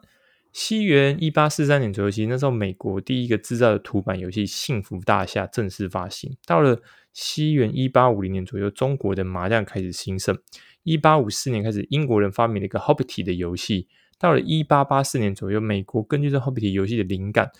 [0.52, 6.36] 西元一八四三年左右，其实那时候美国第一个制造的图版游戏《幸福大厦》正式发行。
[6.44, 6.82] 到了
[7.14, 10.36] 西元一八五零年左右，中国的麻将开始兴盛。
[10.82, 13.88] 一八五四年开始，英国人发明了一个 Hobbit 的游戏。
[14.18, 17.52] 到了一八八四年左右，美国根据这 Hobbit 游戏的灵感，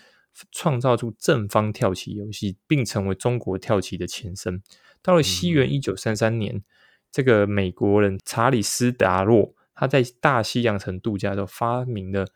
[0.50, 4.60] 创造出正方跳棋游戏，并成为中国跳棋的前身。
[5.00, 6.64] 到了西元一九三三年，
[7.12, 12.26] 这个美国人查理斯达洛他在大西洋城度假的时候发明了。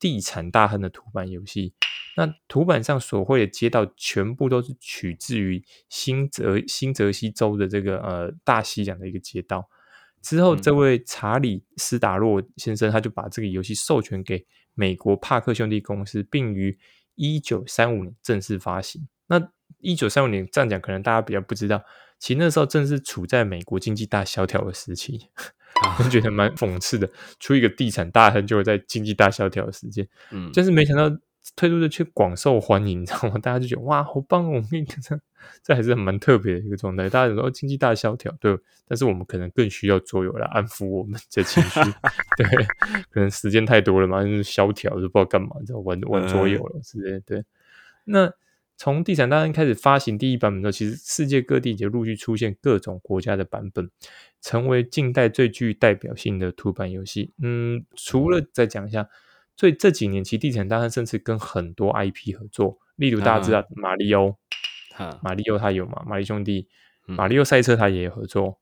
[0.00, 1.72] 地产大亨的图版游戏，
[2.14, 9.66] 那图版上所绘的街道全部都是取自于新泽新泽西州的这个呃大西洋的一个街道。
[10.20, 14.44] 之后，这位查理斯达洛先生他就把这个游戏授权给
[14.74, 16.76] 美国帕克兄弟公司，并于
[17.14, 19.08] 一九三五年正式发行。
[19.28, 19.40] 那
[19.78, 21.82] 一九三五年这样讲，可能大家比较不知道，
[22.18, 25.28] 其实那时候正是处在美国经济大萧条的时期。
[25.98, 31.10] 我觉得蛮讽刺的，出一个地产大亨就会在经济大萧条的时间，嗯，但是没想到
[31.56, 33.38] 推出的却广受欢迎，你知道吗？
[33.42, 34.62] 大家就觉得哇，好棒哦！
[35.02, 35.20] 这
[35.64, 37.10] 这还是蛮特别的一个状态。
[37.10, 41.80] 大家说经济大萧条，对，但是我们可能更需要桌游来安抚我们的情绪，
[42.38, 42.46] 对，
[43.10, 47.18] 可能时间太多了嘛，就是萧条，就不知道干嘛，就玩玩桌游了之类。
[47.26, 47.44] 对，
[48.04, 48.32] 那。
[48.76, 53.88] 从地产大亨开始发行第一版本之后，其实世界各地就陆续出现各种国家的版本，
[54.40, 57.32] 成为近代最具代表性的图版游戏。
[57.40, 59.08] 嗯，除了再讲一下，
[59.56, 64.36] 所以这几年其实地产大亨甚至跟很多 IP 合作，例如大家知道马里奥，
[65.22, 66.02] 马里奥他有嘛？
[66.04, 66.68] 马里兄弟，
[67.06, 68.58] 马里奥赛车他也有合作，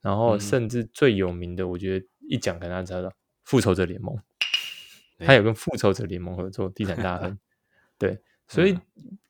[0.00, 4.16] 然后甚至最有名的，我觉得一讲可能大家知道，复仇者联盟，
[5.18, 7.36] 他有跟复仇者联盟合作，地产大亨，
[7.98, 8.20] 对。
[8.48, 8.78] 所以，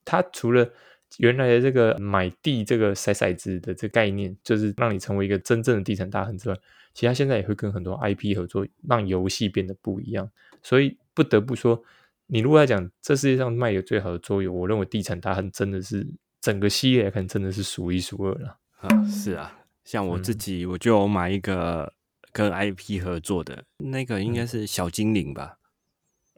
[0.04, 0.70] 他除了
[1.18, 6.56] 原来的这个买地、这个骰骰子的这概念，就是让你成为一个真正的地产大亨之外，
[6.92, 10.30] 其实他现在也会跟很多 IP 合作，让游戏变得不一样。
[10.62, 11.82] 所以不得不说，
[12.26, 16.06] 你如果来讲这世界上卖的最好的桌游，我认为地产大亨真的是
[16.40, 18.58] 整个系列来看真的是数一数二了。
[18.80, 21.92] 啊，是啊，像我自己我就买一个
[22.32, 25.58] 跟 IP 合作的那个，应该是小精灵吧？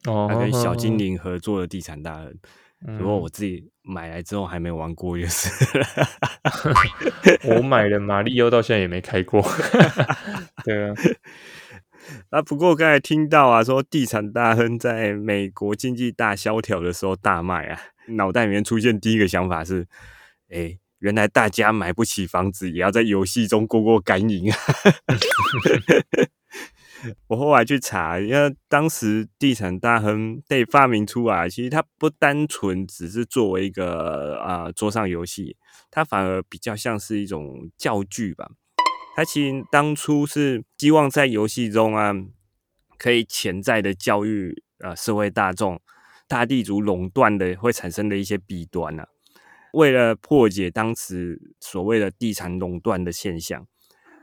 [0.05, 2.39] 哦，跟小精 灵合作的地产大亨。
[2.81, 5.49] 如果我自己买来之后还没玩过，就是。
[7.45, 9.43] 我买的马里奥到现在也没开过。
[10.65, 10.95] 对啊，
[12.31, 19.87] 啊，不过刚才听到啊，说地产大亨在美国经济大萧条的时候大卖啊，脑袋里面出现第一个想法是：
[20.51, 24.59] 哎，原来大家买不起房子，也要在游戏中过过干瘾啊。
[27.29, 35.57] 我后来去查，因为当时地产大亨被发明出来，其实它不单纯只是作为一个啊桌上游戏，
[35.91, 38.51] 它反而比较像是一种教具吧。
[39.15, 42.13] 它其实当初是希望在游戏中啊，
[42.99, 45.81] 可以潜在的教育啊社会大众，
[46.27, 49.05] 大地主垄断的会产生的一些弊端呢。
[49.73, 53.67] 为了破解当时所谓的地产垄断的现象。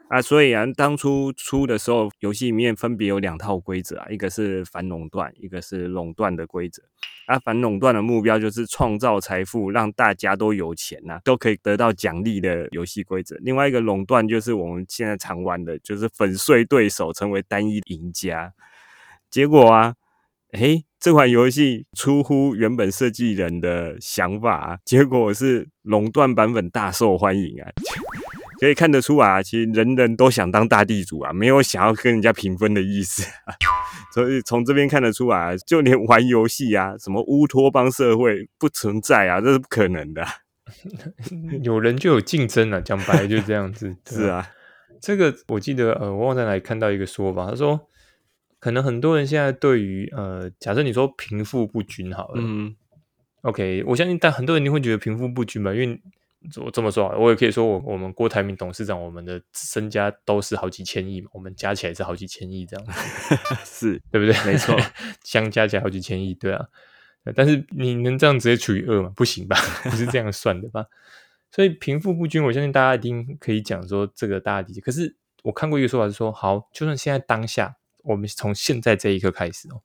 [0.07, 6.83] 啊，所以啊，当初出的时候，游戏里面分别有两套规则啊，一个是反垄断，一个是垄断的规则。
[7.25, 13.35] 啊，反垄断的目标就是创造财富，让大家都有钱呐，都可以得到奖励的游戏规则。
[13.41, 18.53] 另外一个垄断就是我们现在常玩的，就是粉碎对手，成为单一赢家。
[19.31, 19.95] 结果啊，
[20.51, 27.71] 诶，这款游戏出乎原本设计人的想法，结果是垄断版本大受欢迎啊。
[28.65, 33.23] 可以看得出啊，其实人人都想当大地主啊，没有想要跟人家平分的意思。
[34.11, 40.25] 所以从这边看得出啊，就连玩游戏啊，什么乌托邦社会不存在啊，这是不可能的。
[41.61, 43.95] 有人就有竞争了，讲白了就这样子。
[44.09, 44.49] 是啊，
[44.99, 47.87] 这个我记得呃，我在哪里看到一个说法，他说，
[48.59, 52.75] 可能很多人现在对于呃，假设你说贫富不均好了，嗯
[53.43, 56.01] ，OK，我相信但很多人你会觉得贫富不均吧，因为。
[56.63, 62.85] 我这么说啊，我也可以说，我我们郭台铭董事长，我们的身家都是好几千亿嘛，我们加起来是好几千亿这样，
[63.65, 64.35] 是对不对？
[64.45, 64.75] 没错，
[65.23, 66.67] 相加起来好几千亿，对啊。
[67.35, 69.11] 但是你能这样直接除以二吗？
[69.15, 70.85] 不行吧，不是这样算的吧？
[71.51, 74.81] 所以贫富不均，我相信大家一定可以讲说这个大家理解。
[74.81, 79.81] 可是我看过一个说法是说，好，就算现在当下，我们从现在这一刻开始哦，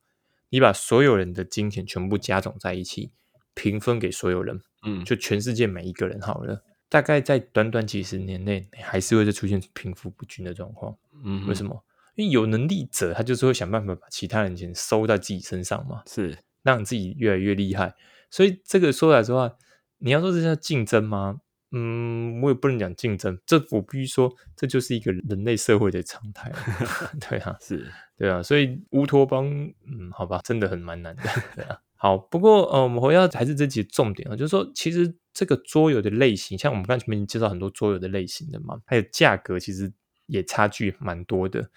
[0.51, 3.13] 你把所有人的金钱全部加总在一起，
[3.55, 4.61] 平分给所有人。
[4.83, 10.97] 嗯，就全世界每一个人好了，大概在短短几十年内，还是会再出现贫富不均的状况。
[11.25, 11.85] 嗯，为什么？
[12.17, 17.95] 因为有能力者，他就是会想办法把其他人钱收在自己身上嘛，是让自己越来越厉害。
[18.31, 19.57] 所以这个说来说话，
[19.99, 21.41] 你要说这叫竞争吗？
[21.73, 26.51] 嗯，我也不能讲竞争，这我必须说，这就是一个人类社会的常态。
[27.29, 31.23] 对啊，是对啊，所以乌托邦，嗯，好吧，真的很蛮难的。
[31.55, 31.79] 对啊。
[31.97, 39.93] 好，不过呃，我们回到还是这几重点啊，就是说，其实这个桌游的类型，像我们刚才前面介绍很多桌游的类型的嘛，还有价格其实
[40.25, 41.71] 也差距蛮多的。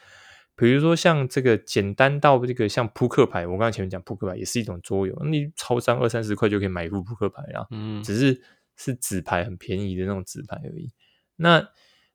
[0.55, 8.39] 比如说像这个简单到这个像扑克牌，我刚才前面讲扑克牌也是一种桌游，你超商二三十块就可以买一副扑克牌啊，嗯，只是
[8.75, 10.91] 是纸牌很便宜的那种纸牌而已。
[11.35, 11.69] 那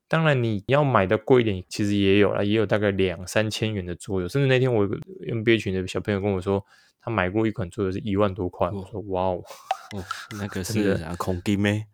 [0.07, 6.65] 当然你要买的贵一点，其实也有了，也有大概两三千元的桌游，甚至那天我有个 NBA 群的小朋友跟我说。
[7.01, 9.41] 他买过一款桌游是一万多块，我说哇哦，
[9.95, 10.03] 哦，
[10.37, 11.85] 那个 是啊，孔金咩？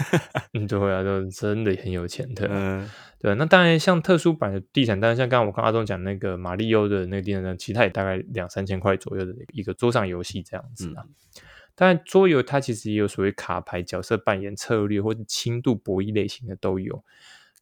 [0.54, 2.48] 嗯，对啊，都真的很有钱的。
[2.50, 3.34] 嗯，对。
[3.34, 11.04] 那当然，像特殊版的地产，当然像刚刚我跟阿忠讲那个马里欧的那个地产，其实它也大概两三千块左右的一个桌上游戏这样子啊。
[11.04, 11.08] 当
[11.76, 17.04] 然，桌游它其实也有所谓卡牌、角色扮演、策略或者轻度博弈类型的都有，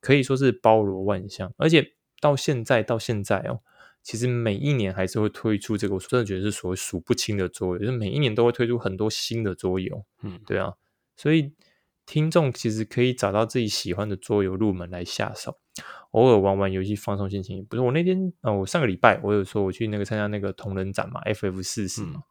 [0.01, 1.53] 可以说是包罗万象。
[1.57, 3.61] 而且到现在，到现在哦。
[4.03, 10.05] 其实每一年还是会推出这个，我真的觉得是所谓数不清的桌游，就是每一年都会推出很多新的桌游。
[10.25, 10.75] 嗯，对啊，
[11.16, 11.53] 所以
[12.05, 15.57] 听众其实可以找到自己喜欢的桌游入门来下手，
[16.11, 17.64] 偶尔玩玩游戏放松心情。
[17.64, 22.25] 不是我那天啊，我上个礼拜我有说我去那个参加那个同人展嘛，FF 四十嘛，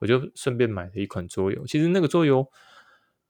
[0.00, 1.64] 我就顺便买了一款桌游。
[1.66, 2.44] 其实那个桌游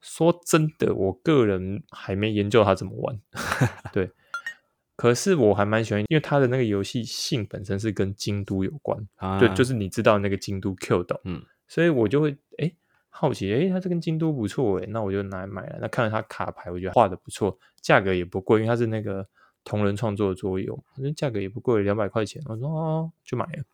[0.01, 3.21] 说真的，我个人还没研究它怎么玩。
[3.93, 4.11] 对。
[4.97, 12.71] 可是我还蛮喜欢，因为它的那个游戏性本身是跟京都有关，对，就是你知道那个京都 Q 的，嗯，所以我就会哎
[13.09, 15.79] 好奇，哎，它这跟京都不错哎，那我就拿来买了。
[15.81, 19.27] 那看了它卡牌，我觉得画的不错，价格也不贵，因为它是那个
[19.65, 23.65] 同人创作的桌游，反正价格也不贵，两百块钱，我说哦，就买了，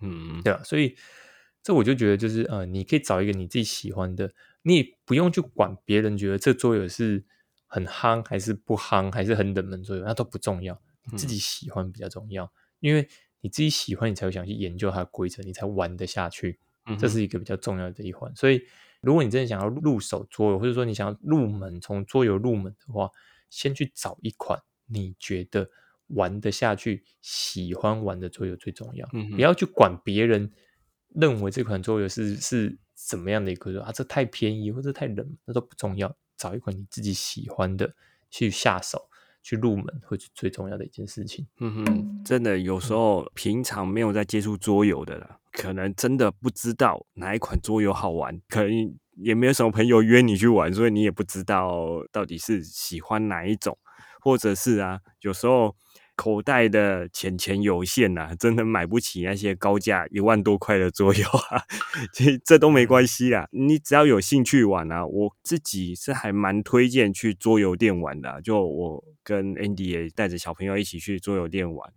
[0.00, 0.60] 嗯，对吧？
[0.64, 0.96] 所以
[1.64, 7.24] 这我就觉得就是呃，你可以找一个你自己喜欢的，你也不用去管别人觉得这桌游是。
[7.66, 12.48] 很夯还是不夯，还是很冷门桌游，那都不重要，你自己喜欢比较重要。
[12.78, 13.08] 因为
[13.40, 16.60] 你自己喜欢，你才会想去研究它的规则，你才玩得下去。
[16.96, 18.32] 这是一个比较重要的一环。
[18.36, 18.62] 所以，
[19.00, 23.10] 如果你真的想要入手桌游，或者说你想要入门从桌游入门的话，
[23.50, 25.68] 先去找一款你觉得
[26.08, 29.04] 玩得下去、喜欢玩的桌游最重要。
[29.34, 30.52] 不要去管别人
[31.14, 36.14] 认为这款桌游是是怎么样的一个啊，这太便宜或者太冷，那都不重要。
[36.36, 37.94] 找一款你自己喜欢的
[38.28, 39.08] 去下手
[39.42, 41.46] 去入门，会是最重要的一件事情。
[41.60, 53.78] 嗯哼，真的有时候平常没有在接触桌游的了，可能真的不知道哪一款桌游好玩，可能也没有什么朋友约你去玩，所以你也不知道到底是喜欢哪一种，
[54.20, 55.76] 或者是啊，有时候。
[56.16, 61.62] 口袋的钱钱有限呐，真的买不起那些高价一万多块的桌游啊，
[62.14, 68.40] 这这都没关系啊，你只要有兴趣玩啊，我自己是还蛮推荐去桌游店玩的。
[68.42, 71.92] 就我跟 Andy 也带着小朋友一起去桌游店玩，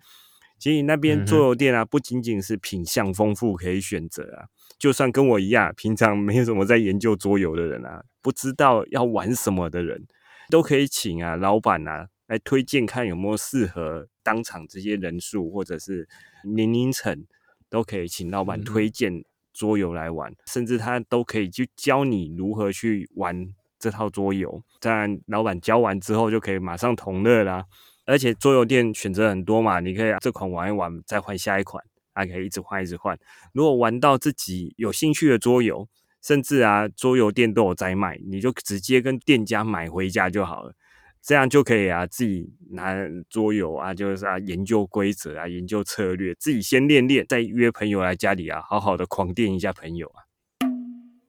[0.58, 4.46] 其实那边桌游店啊，不仅仅是品相丰富可以选择啊，
[4.79, 10.08] 就算跟我一样平常没有什么在研究桌游的人啊，不知道要玩什么的人，
[10.50, 12.08] 都可以请啊老板啊。
[12.28, 16.08] 来推荐看有没有适合当场这些人数或者是
[16.44, 17.25] 年龄层，
[17.69, 19.23] 都可以请老板推荐
[19.54, 23.48] 桌游来玩，甚至他都可以去教你如何去玩
[23.80, 24.63] 这套桌游。
[24.80, 27.65] 当然，老板教完之后就可以马上同乐啦。
[28.06, 33.17] 而且桌游店选择很多嘛，你可以这款玩一玩，再换下一款，还可以一直换一直换。
[33.52, 35.88] 如果玩到自己有兴趣的桌游，
[36.21, 40.73] 甚至啊桌游店都有在卖，你就直接跟店家买回家就好了。
[41.22, 42.96] 这样就可以啊，自己拿
[43.30, 50.24] 桌游啊，就是啊研究规则啊，研究策略，自己先练练，再约朋友来家里啊，好好的狂电一下朋友啊。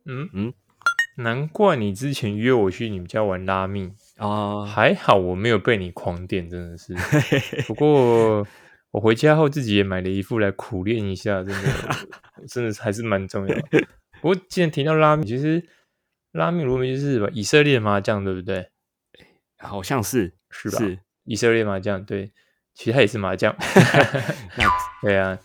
[0.04, 0.54] 嗯嗯，
[1.18, 6.94] 难怪你之前约我去你们家玩拉密啊，还好我没有被你狂电，真的是。
[7.66, 8.46] 不过
[8.92, 11.68] 我回家后自己也买了一副来苦练一下，真的，
[12.48, 13.56] 真的还是蛮重要。
[14.20, 15.62] 不过既然提到拉密，其实
[16.32, 18.70] 拉密罗密就是以色列麻将，对不对？
[19.58, 20.78] 好像是是吧？
[21.24, 22.32] 以色列麻将，对，
[22.74, 23.54] 其实它也是麻将。
[25.02, 25.38] 对啊，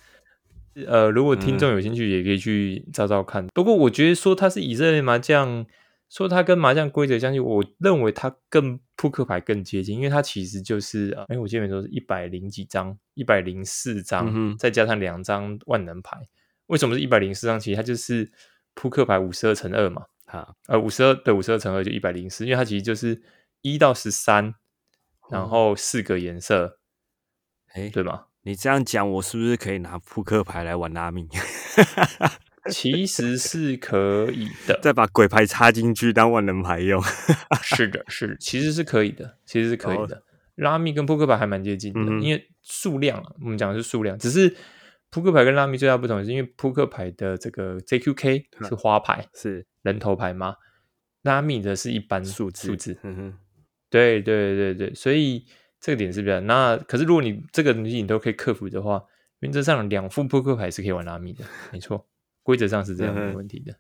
[0.88, 3.46] 呃，如果听众有兴趣，也可以去找找看。
[3.48, 5.66] 不过我觉得说它是以色列麻将，
[6.10, 16.18] 说它跟麻将规则相近，我认为它更扑克牌更接近，因为它其实就是啊，哎，我记得没错是一百零几张，一百零四张，再加上两张万能牌。
[16.68, 17.60] 为什么是一百零四张？
[17.60, 18.32] 其实它就是
[18.74, 20.04] 扑克牌五十二乘二嘛。
[20.26, 23.22] 啊，呃，五十二对五十二乘二就一百零四，因为它其实就是。
[23.64, 24.54] 一到十三，
[25.32, 26.78] 然后四个颜色，
[27.74, 28.26] 哎，对吗？
[28.44, 31.28] 你这样讲，我是不是可以拿扑克牌来玩拉米？
[32.70, 37.02] 其实是可以的，再把鬼牌插进去当万能牌用。
[37.64, 40.24] 是的，是，其实是可以的，其实是可以的。
[40.56, 44.56] 拉米跟扑克牌还蛮接近的，因为数量，我们讲的是数量，只是
[45.10, 50.56] 扑克牌跟拉米最大不同是因为扑克牌的这个 JQK 是花牌，是人头牌吗？
[51.22, 53.40] 拉米的是一般数字，数字，嗯哼。
[53.94, 55.46] 对对对对，所以
[55.80, 59.04] 这个点是比较那，可是如果你这个东西你都可以克服的话，
[59.42, 62.08] 原则上两副扑克牌是可以玩拉米的，没错，
[62.42, 63.76] 规则上是这样没问题的。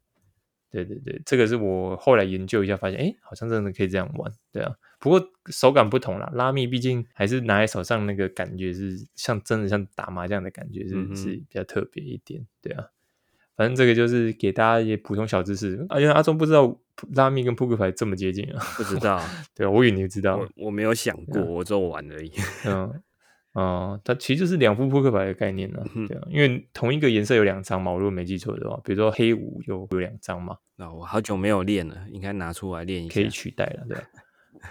[0.69, 4.75] 对对对，这个是我后来研究一下发现，哎，好像真的可以这样玩，对啊。
[4.99, 12.85] 不过手感不同啦，拉密毕竟还是拿在手上那个感觉是像真的像打麻将的感觉，是是比较特别一点，对啊。
[13.55, 15.85] 反正这个就是给大家一些普通小知识。
[15.89, 16.79] 啊，因为阿忠不知道
[17.15, 19.21] 拉密跟扑克牌这么接近啊，不知道。
[19.55, 22.31] 对啊，我以为你知道，我没有想过，我只玩而已。
[22.65, 23.01] 嗯，
[23.53, 25.83] 哦，它其实就是两副扑克牌的概念呢。
[26.07, 30.55] 对啊，因为同一个颜色有两张嘛，我如果没记错的话，比如说黑五有有两张嘛。
[30.75, 33.97] 那我好久没有练了，应该拿出来练一下，可以取代了，对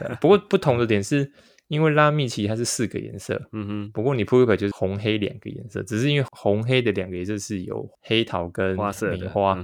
[0.08, 0.18] 吧？
[0.20, 1.32] 不过不同的点是。
[1.68, 3.90] 因为拉密其实它是四个颜色，嗯哼。
[3.92, 9.54] 不过你扑克牌就是红黑两个颜色，只是因为红黑的两个颜色是有黑桃跟花色的花，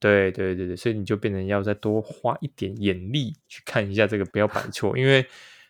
[0.00, 4.96] 对对对对，所以你就变成要再多花一点眼力去看一下这个，不要摆 错。
[4.98, 5.24] 因为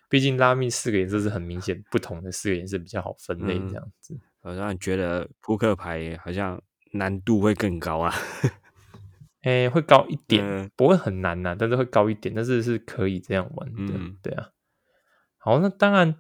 [0.09, 4.17] 毕竟拉密四个颜色是很明显不同的，四个颜色比较好分类这样子。
[4.43, 6.63] 我让你觉得扑克牌好像
[6.93, 8.15] 难度会更高啊，
[9.43, 10.43] 哎，会高一 点，
[10.77, 14.49] 不会很难呐，但是会高一点，但是是可以这样玩的，对啊。
[15.39, 16.15] 好，那当然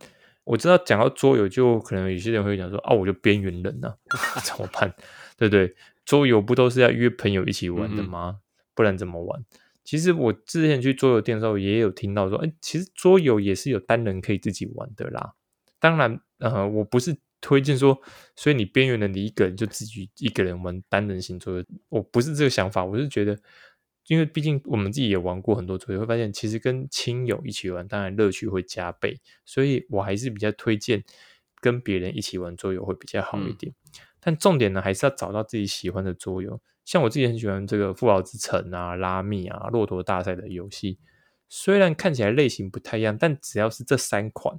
[0.45, 3.95] 我知道讲到桌游，就可能有些人会讲说啊，我就边缘人呐，
[4.45, 4.93] 怎么办？
[5.37, 5.75] 对不对？
[6.11, 8.41] 桌游不都是要约朋友一起玩的吗？
[8.75, 9.45] 不然怎么玩？
[9.85, 15.35] 其实我之前去桌游店的时候，也有听到说，哎，其实桌游也是有单人可以自己玩的啦。
[15.79, 17.97] 当然，呃，我不是推荐说，
[18.35, 23.39] 所以你边缘的你一个人就自己一个人玩单人型桌游，我不是这个想法，我是觉得。
[24.09, 29.21] 因为毕竟我们自己也玩过很多桌游，会发现其实跟亲友一起玩，当然乐趣会加倍。
[29.45, 31.05] 所以我还是比较推荐
[31.61, 33.73] 跟别人一起玩桌游会比较好一点。
[34.21, 36.61] 但重点呢，还是要找到自己喜欢的桌游。
[36.85, 40.99] 像我自己很喜欢这个《富豪之城》啊、拉密啊、骆驼大赛的游戏。
[41.49, 44.59] 虽然看起来类型不太一样，但只要是这三款，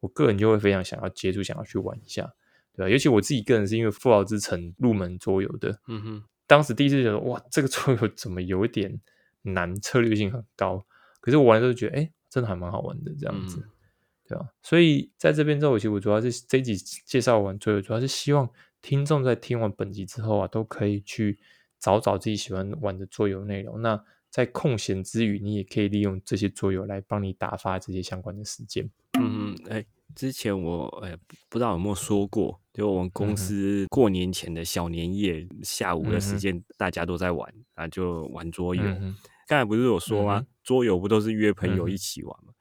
[0.00, 2.32] 我个人就会非常想要接触，想要去玩一下，
[2.74, 2.88] 对吧？
[2.88, 6.24] 尤其我自己个人是因为《富豪之城》入门桌游的，嗯哼。
[6.46, 9.00] 当时第一次觉得哇，这个桌游怎么有点
[9.42, 10.84] 难，策略性很高。
[11.20, 13.66] 可是我玩的时候觉得，哎，真的还蛮好玩的这样子，
[14.28, 14.46] 对吧？
[14.62, 18.46] 所以在这边之后，其实我主要是这集介绍完桌游，主要是希望
[18.84, 21.38] 听众在听完本集之后啊，都可以去
[21.80, 23.80] 找找自己喜欢玩的桌游内容。
[23.80, 28.88] 那在空闲之余，你也可以利用这些桌游来帮你打发这些相关的时间。
[29.18, 29.82] 嗯，哎。
[30.14, 31.16] 之前我哎
[31.48, 38.82] 不知道有没有说过，就我们公司过年前的小年夜下午的时间，大家都在玩啊，就玩桌游。
[39.48, 40.46] 刚才不是有说吗？
[40.62, 42.52] 桌游不都是约朋友一起玩吗？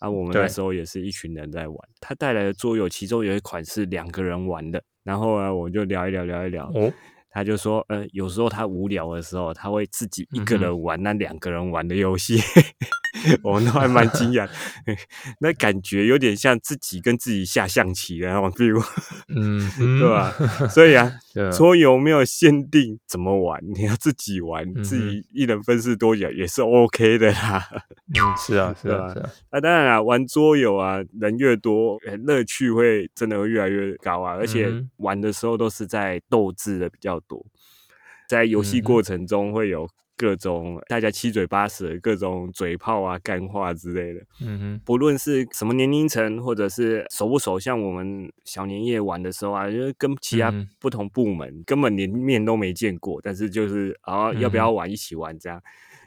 [0.00, 1.88] 啊，我们那时候也是一群人在玩。
[1.98, 4.82] 他带来的桌游，其中有一款是两个人玩的。
[5.08, 6.70] 然后啊，我就聊一聊，聊一聊。
[7.30, 12.40] 他就说，呃，有时候他无聊的时候，他会自己一个人玩那两个人玩的游戏。
[13.42, 14.48] 我们都还蛮惊讶，
[15.40, 18.80] 那感觉有点像自己跟自己下象棋的那种 feel，
[19.28, 19.58] 嗯，
[19.98, 20.30] 对吧？
[20.68, 21.10] 所以啊，
[21.50, 27.66] 桌游没有限定怎么玩，你要自己玩，自己一人分饰多角也是 OK 的啦。
[28.14, 29.28] 嗯，是啊，是啊，是啊。
[29.50, 34.34] 那当然啊，玩桌游啊，人越多，乐趣会真的会越来越高啊。
[34.34, 37.44] 而且玩的时候都是在斗智的比较多，
[38.28, 39.88] 在游戏过程中会有。
[40.20, 44.20] 各种大家七嘴八舌、各种嘴炮啊、干话之类的。
[44.40, 55.62] 嗯哼，不论是什么年龄层，或者是熟不熟，像我们小年夜玩的时候啊，就是跟其他不同部门根本连面都没见过，但是就是啊，要不要玩一起玩这样？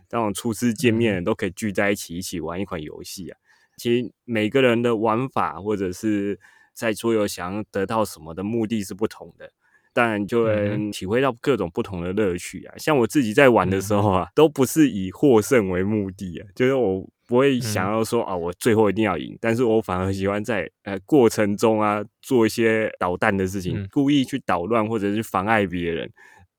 [0.09, 3.37] 那种初次见面都可以聚在一起一起玩一款游戏啊。
[3.77, 6.37] 其实每个人的玩法，或者是
[6.73, 9.53] 在桌游想要得到什么的目的是不同的。
[9.93, 12.73] 当然就能体会到各种不同的乐趣啊！
[12.77, 26.09] 像我自己在玩的时候啊，都不是以获胜为目的啊，就是我不会想要说啊，我最后一定要赢，但是我反而喜欢在呃过程中啊做一些捣蛋的事情，故意去捣乱或者是妨碍别人、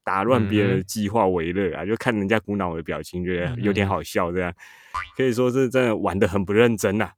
[0.04, 4.52] 打乱别人的计划为乐啊，就看人家鼓脑的表情，觉得有点好笑，这样。
[5.16, 7.10] 可以说是真的玩的很不认真呐，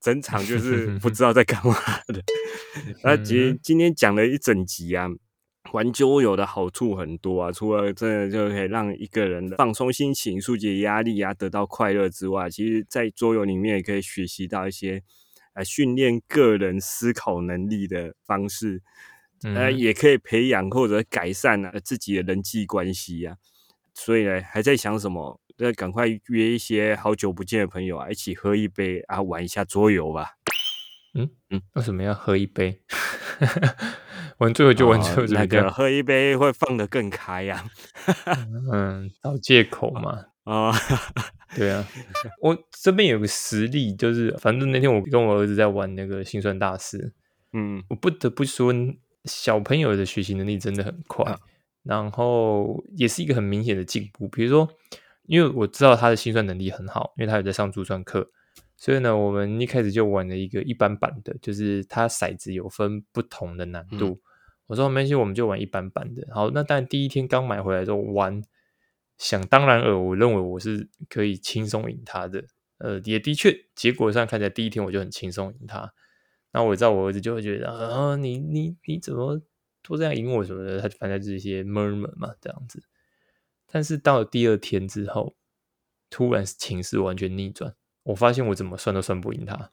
[0.00, 1.74] 整场就是不知道在干嘛
[2.06, 2.22] 的。
[3.04, 5.06] 那其实今天讲了一整集啊。
[5.72, 15.02] 玩桌游的好处很多啊，除了真的就可以让一个人的放松心情、疏解压力啊，得到快乐之外，其实，在桌游里面也可以学习到一些
[15.54, 18.82] 呃训练个人思考能力的方式，
[19.42, 23.36] 呃，也可以培养或者改善啊自己的人际关系啊。
[23.94, 25.40] 所以呢，还在想什么？
[25.62, 30.30] 那赶快约一些好久不见的朋友啊，一起喝一杯啊，玩一下桌游吧。
[31.12, 32.80] 嗯嗯，为什么要喝一杯？
[34.40, 37.64] 玩最后就玩最后，那个喝一杯会放得更开呀。
[38.72, 40.26] 嗯，找借口嘛。
[40.44, 40.72] 啊
[41.54, 41.86] 对啊。
[42.40, 47.12] 我这边有个实例，就是反正那天我跟我儿子在玩那个心算大师。
[47.52, 48.72] 嗯，我不得不说，
[49.24, 51.36] 小朋友的学习能力真的很快，
[51.82, 54.26] 然后也是一个很明显的进步。
[54.28, 54.68] 比如说，
[55.26, 58.30] 因为我知道他的心算能力很好，因为他有在上珠算课。
[58.78, 64.18] 所以呢，我们一开始就玩了一个一般版的，就是它骰子有分不同的难度。
[64.70, 66.24] 我说没关系，我们就玩一般般的。
[66.32, 68.40] 好，那但第一天刚买回来之后玩，
[69.18, 72.44] 想当然尔，我认为我是可以轻松赢他的。
[72.78, 75.92] 呃，也的确，结果上看起来第一天我就很轻松赢他。
[76.52, 79.42] 那我知道我儿子就会觉得啊，你你你怎么
[79.82, 82.84] 都这样赢我什么的，他就反正这些 murmur 嘛这样子。
[83.66, 85.34] 但是到了第二天之后，
[86.08, 87.74] 突然情势完全逆转。
[88.04, 89.72] 我发现我怎么算都算不赢他，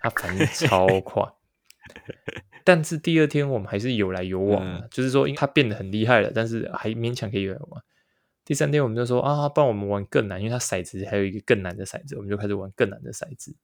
[0.00, 1.22] 他反应超快。
[2.64, 7.82] 但是第二天我们还是有来有往，就是说，因为他变得很厉害了，但是还勉强可以有来玩。
[8.44, 13.54] 第三天我们就说啊，帮我们玩更难，因为他骰子还有一个更难的骰子，我们就开始玩更难的骰子。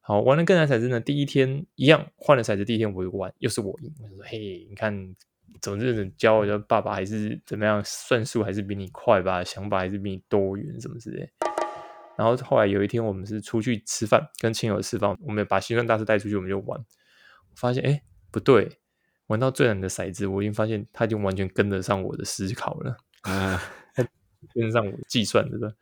[0.00, 3.94] 好，玩了更难骰子呢，第一天一样换了骰子，第一天我玩又是我赢。
[4.02, 5.14] 我说嘿，你看，
[5.60, 11.30] 总之教我的爸爸还是怎么样，算术还是比你快吧，想法还是比你多元什么之类。
[12.16, 16.84] 然后后来有一天，我们是出去吃饭，跟亲友吃饭，我们把心算大师带出去，我们就玩。
[17.56, 18.78] 发现哎，不对，
[19.26, 23.60] 玩到最难的骰子，我已经发现他已经完全跟得上我的思考了，啊，
[24.54, 25.72] 跟得上我计算，对吧？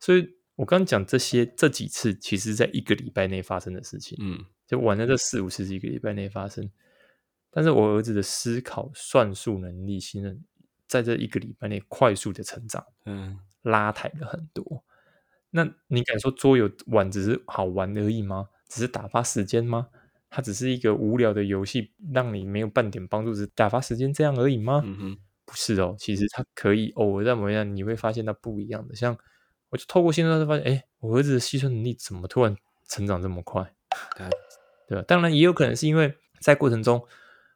[0.00, 6.70] 所以我刚讲这些这几次，其实在一个礼拜内发生的事情，嗯，就玩了这四五次是一个礼拜内发生。
[7.50, 10.44] 但是我儿子的思考算术能力，信任
[10.86, 14.84] 在这一个礼拜内快速的成长，嗯，拉抬了很多。
[15.50, 18.48] 那你敢说桌游玩只是好玩而已吗？
[18.68, 19.88] 只是打发时间吗？
[20.34, 24.82] 它只是一个无聊的游戏，让你没有半点帮助，只打发时间这样而已吗？
[24.84, 28.96] 嗯哼，不是哦，其实它可以偶尔在某样，你会发现它不一样的。
[28.96, 29.16] 像
[29.70, 32.56] 我就透过心算师发现，哎，我儿子的计算能力怎么突然
[32.88, 33.72] 成长这么快？
[34.88, 35.04] 对 吧？
[35.06, 37.00] 当然也有可能是因为在过程中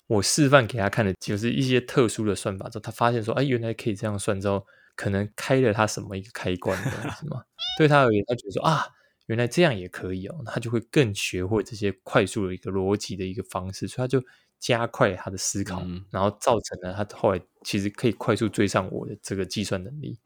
[0.07, 4.65] 我示范给他看的就是一些特殊的算法之后，他发现说，哎，原来可以这样算之后。
[4.99, 6.77] 可能开了他什么一个开关，
[7.21, 7.41] 是吗？
[7.79, 8.85] 对他而言，他觉得说啊，
[9.29, 14.23] 原来这样也可以哦，他就会更学会这些快速的一个逻辑的一个方式，所以他就
[14.59, 20.19] 加快他的思考，然后造成了他后来其实可以快速追上我的这个计算能力。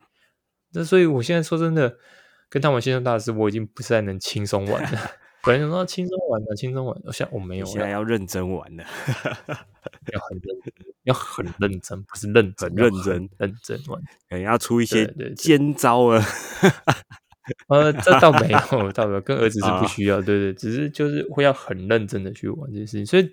[0.72, 1.98] 那所以我现在说真的，
[2.48, 4.98] 跟他玩先生大师，我已经不再能轻松玩了。
[5.44, 8.84] 本来想说轻松玩的，轻松玩，我想我没有，现在要认真玩了，
[10.12, 10.72] 要很认真，
[11.02, 14.00] 要很认真，不是认很认真，认真玩，
[14.30, 16.24] 可能要出一些尖招啊。
[17.68, 23.30] 呃，这倒没有，倒没有，跟儿子是不需要，对对，只是就是会要很认真的去玩这件事情，所以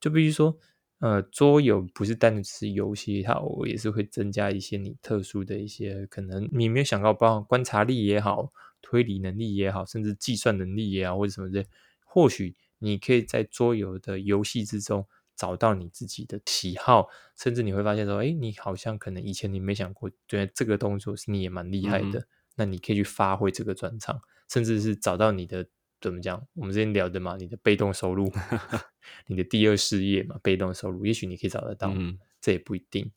[0.00, 0.56] 就必须说，
[1.00, 8.52] 呃，桌游不是单纯是游戏，它偶尔也是会增加一些你特殊的一些可能你没有想到，包括观察力也好。
[8.86, 11.64] 推理能力也好，甚至计算能力也好，或者什么的，
[12.04, 22.26] 或许你可以在桌游的游戏之中找到你自己的喜好，甚至你会发现说，哎，你好像可能以前你没想过，觉得这个动作是你也蛮厉害的，
[22.56, 25.66] 那你可以去发挥这个专长，甚至是找到你的
[26.00, 26.46] 怎么讲？
[26.54, 28.30] 我们之前聊的嘛，你的被动收入，
[29.26, 31.94] 你的第二事业嘛，被动收入，也许你可以找得到，
[32.40, 33.10] 这也不一定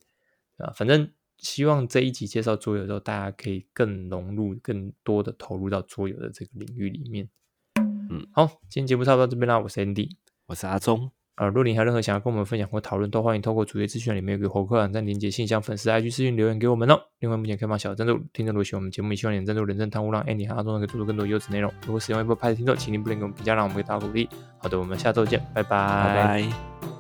[0.58, 0.72] 啊。
[0.72, 7.30] 反正希望这一集介绍桌游之后，大家可以更融入、更多的投入到桌游的这个领域里面。
[8.10, 10.16] 嗯，好，今天节目差不多到这边啦，我是 Andy，
[10.46, 11.12] 我是阿忠。
[11.38, 17.00] 呃，如果你还有任何想要跟我们分享或讨论，都欢迎透过主页资讯里面有个活客网站连接信箱、粉丝 IG 私讯留言给我们哦。
[17.20, 21.72] 另外，目前开放小赞助，听众如果喜欢我们节目，也希望您赞助、人证贪污，让 Andy 和阿忠能够做出更多优质内容。
[21.86, 24.28] 如果使用一波拍的听众，请您不吝给我们评价，让我们给大家鼓励。
[24.58, 26.97] 好的，我们下周见，拜拜，拜拜。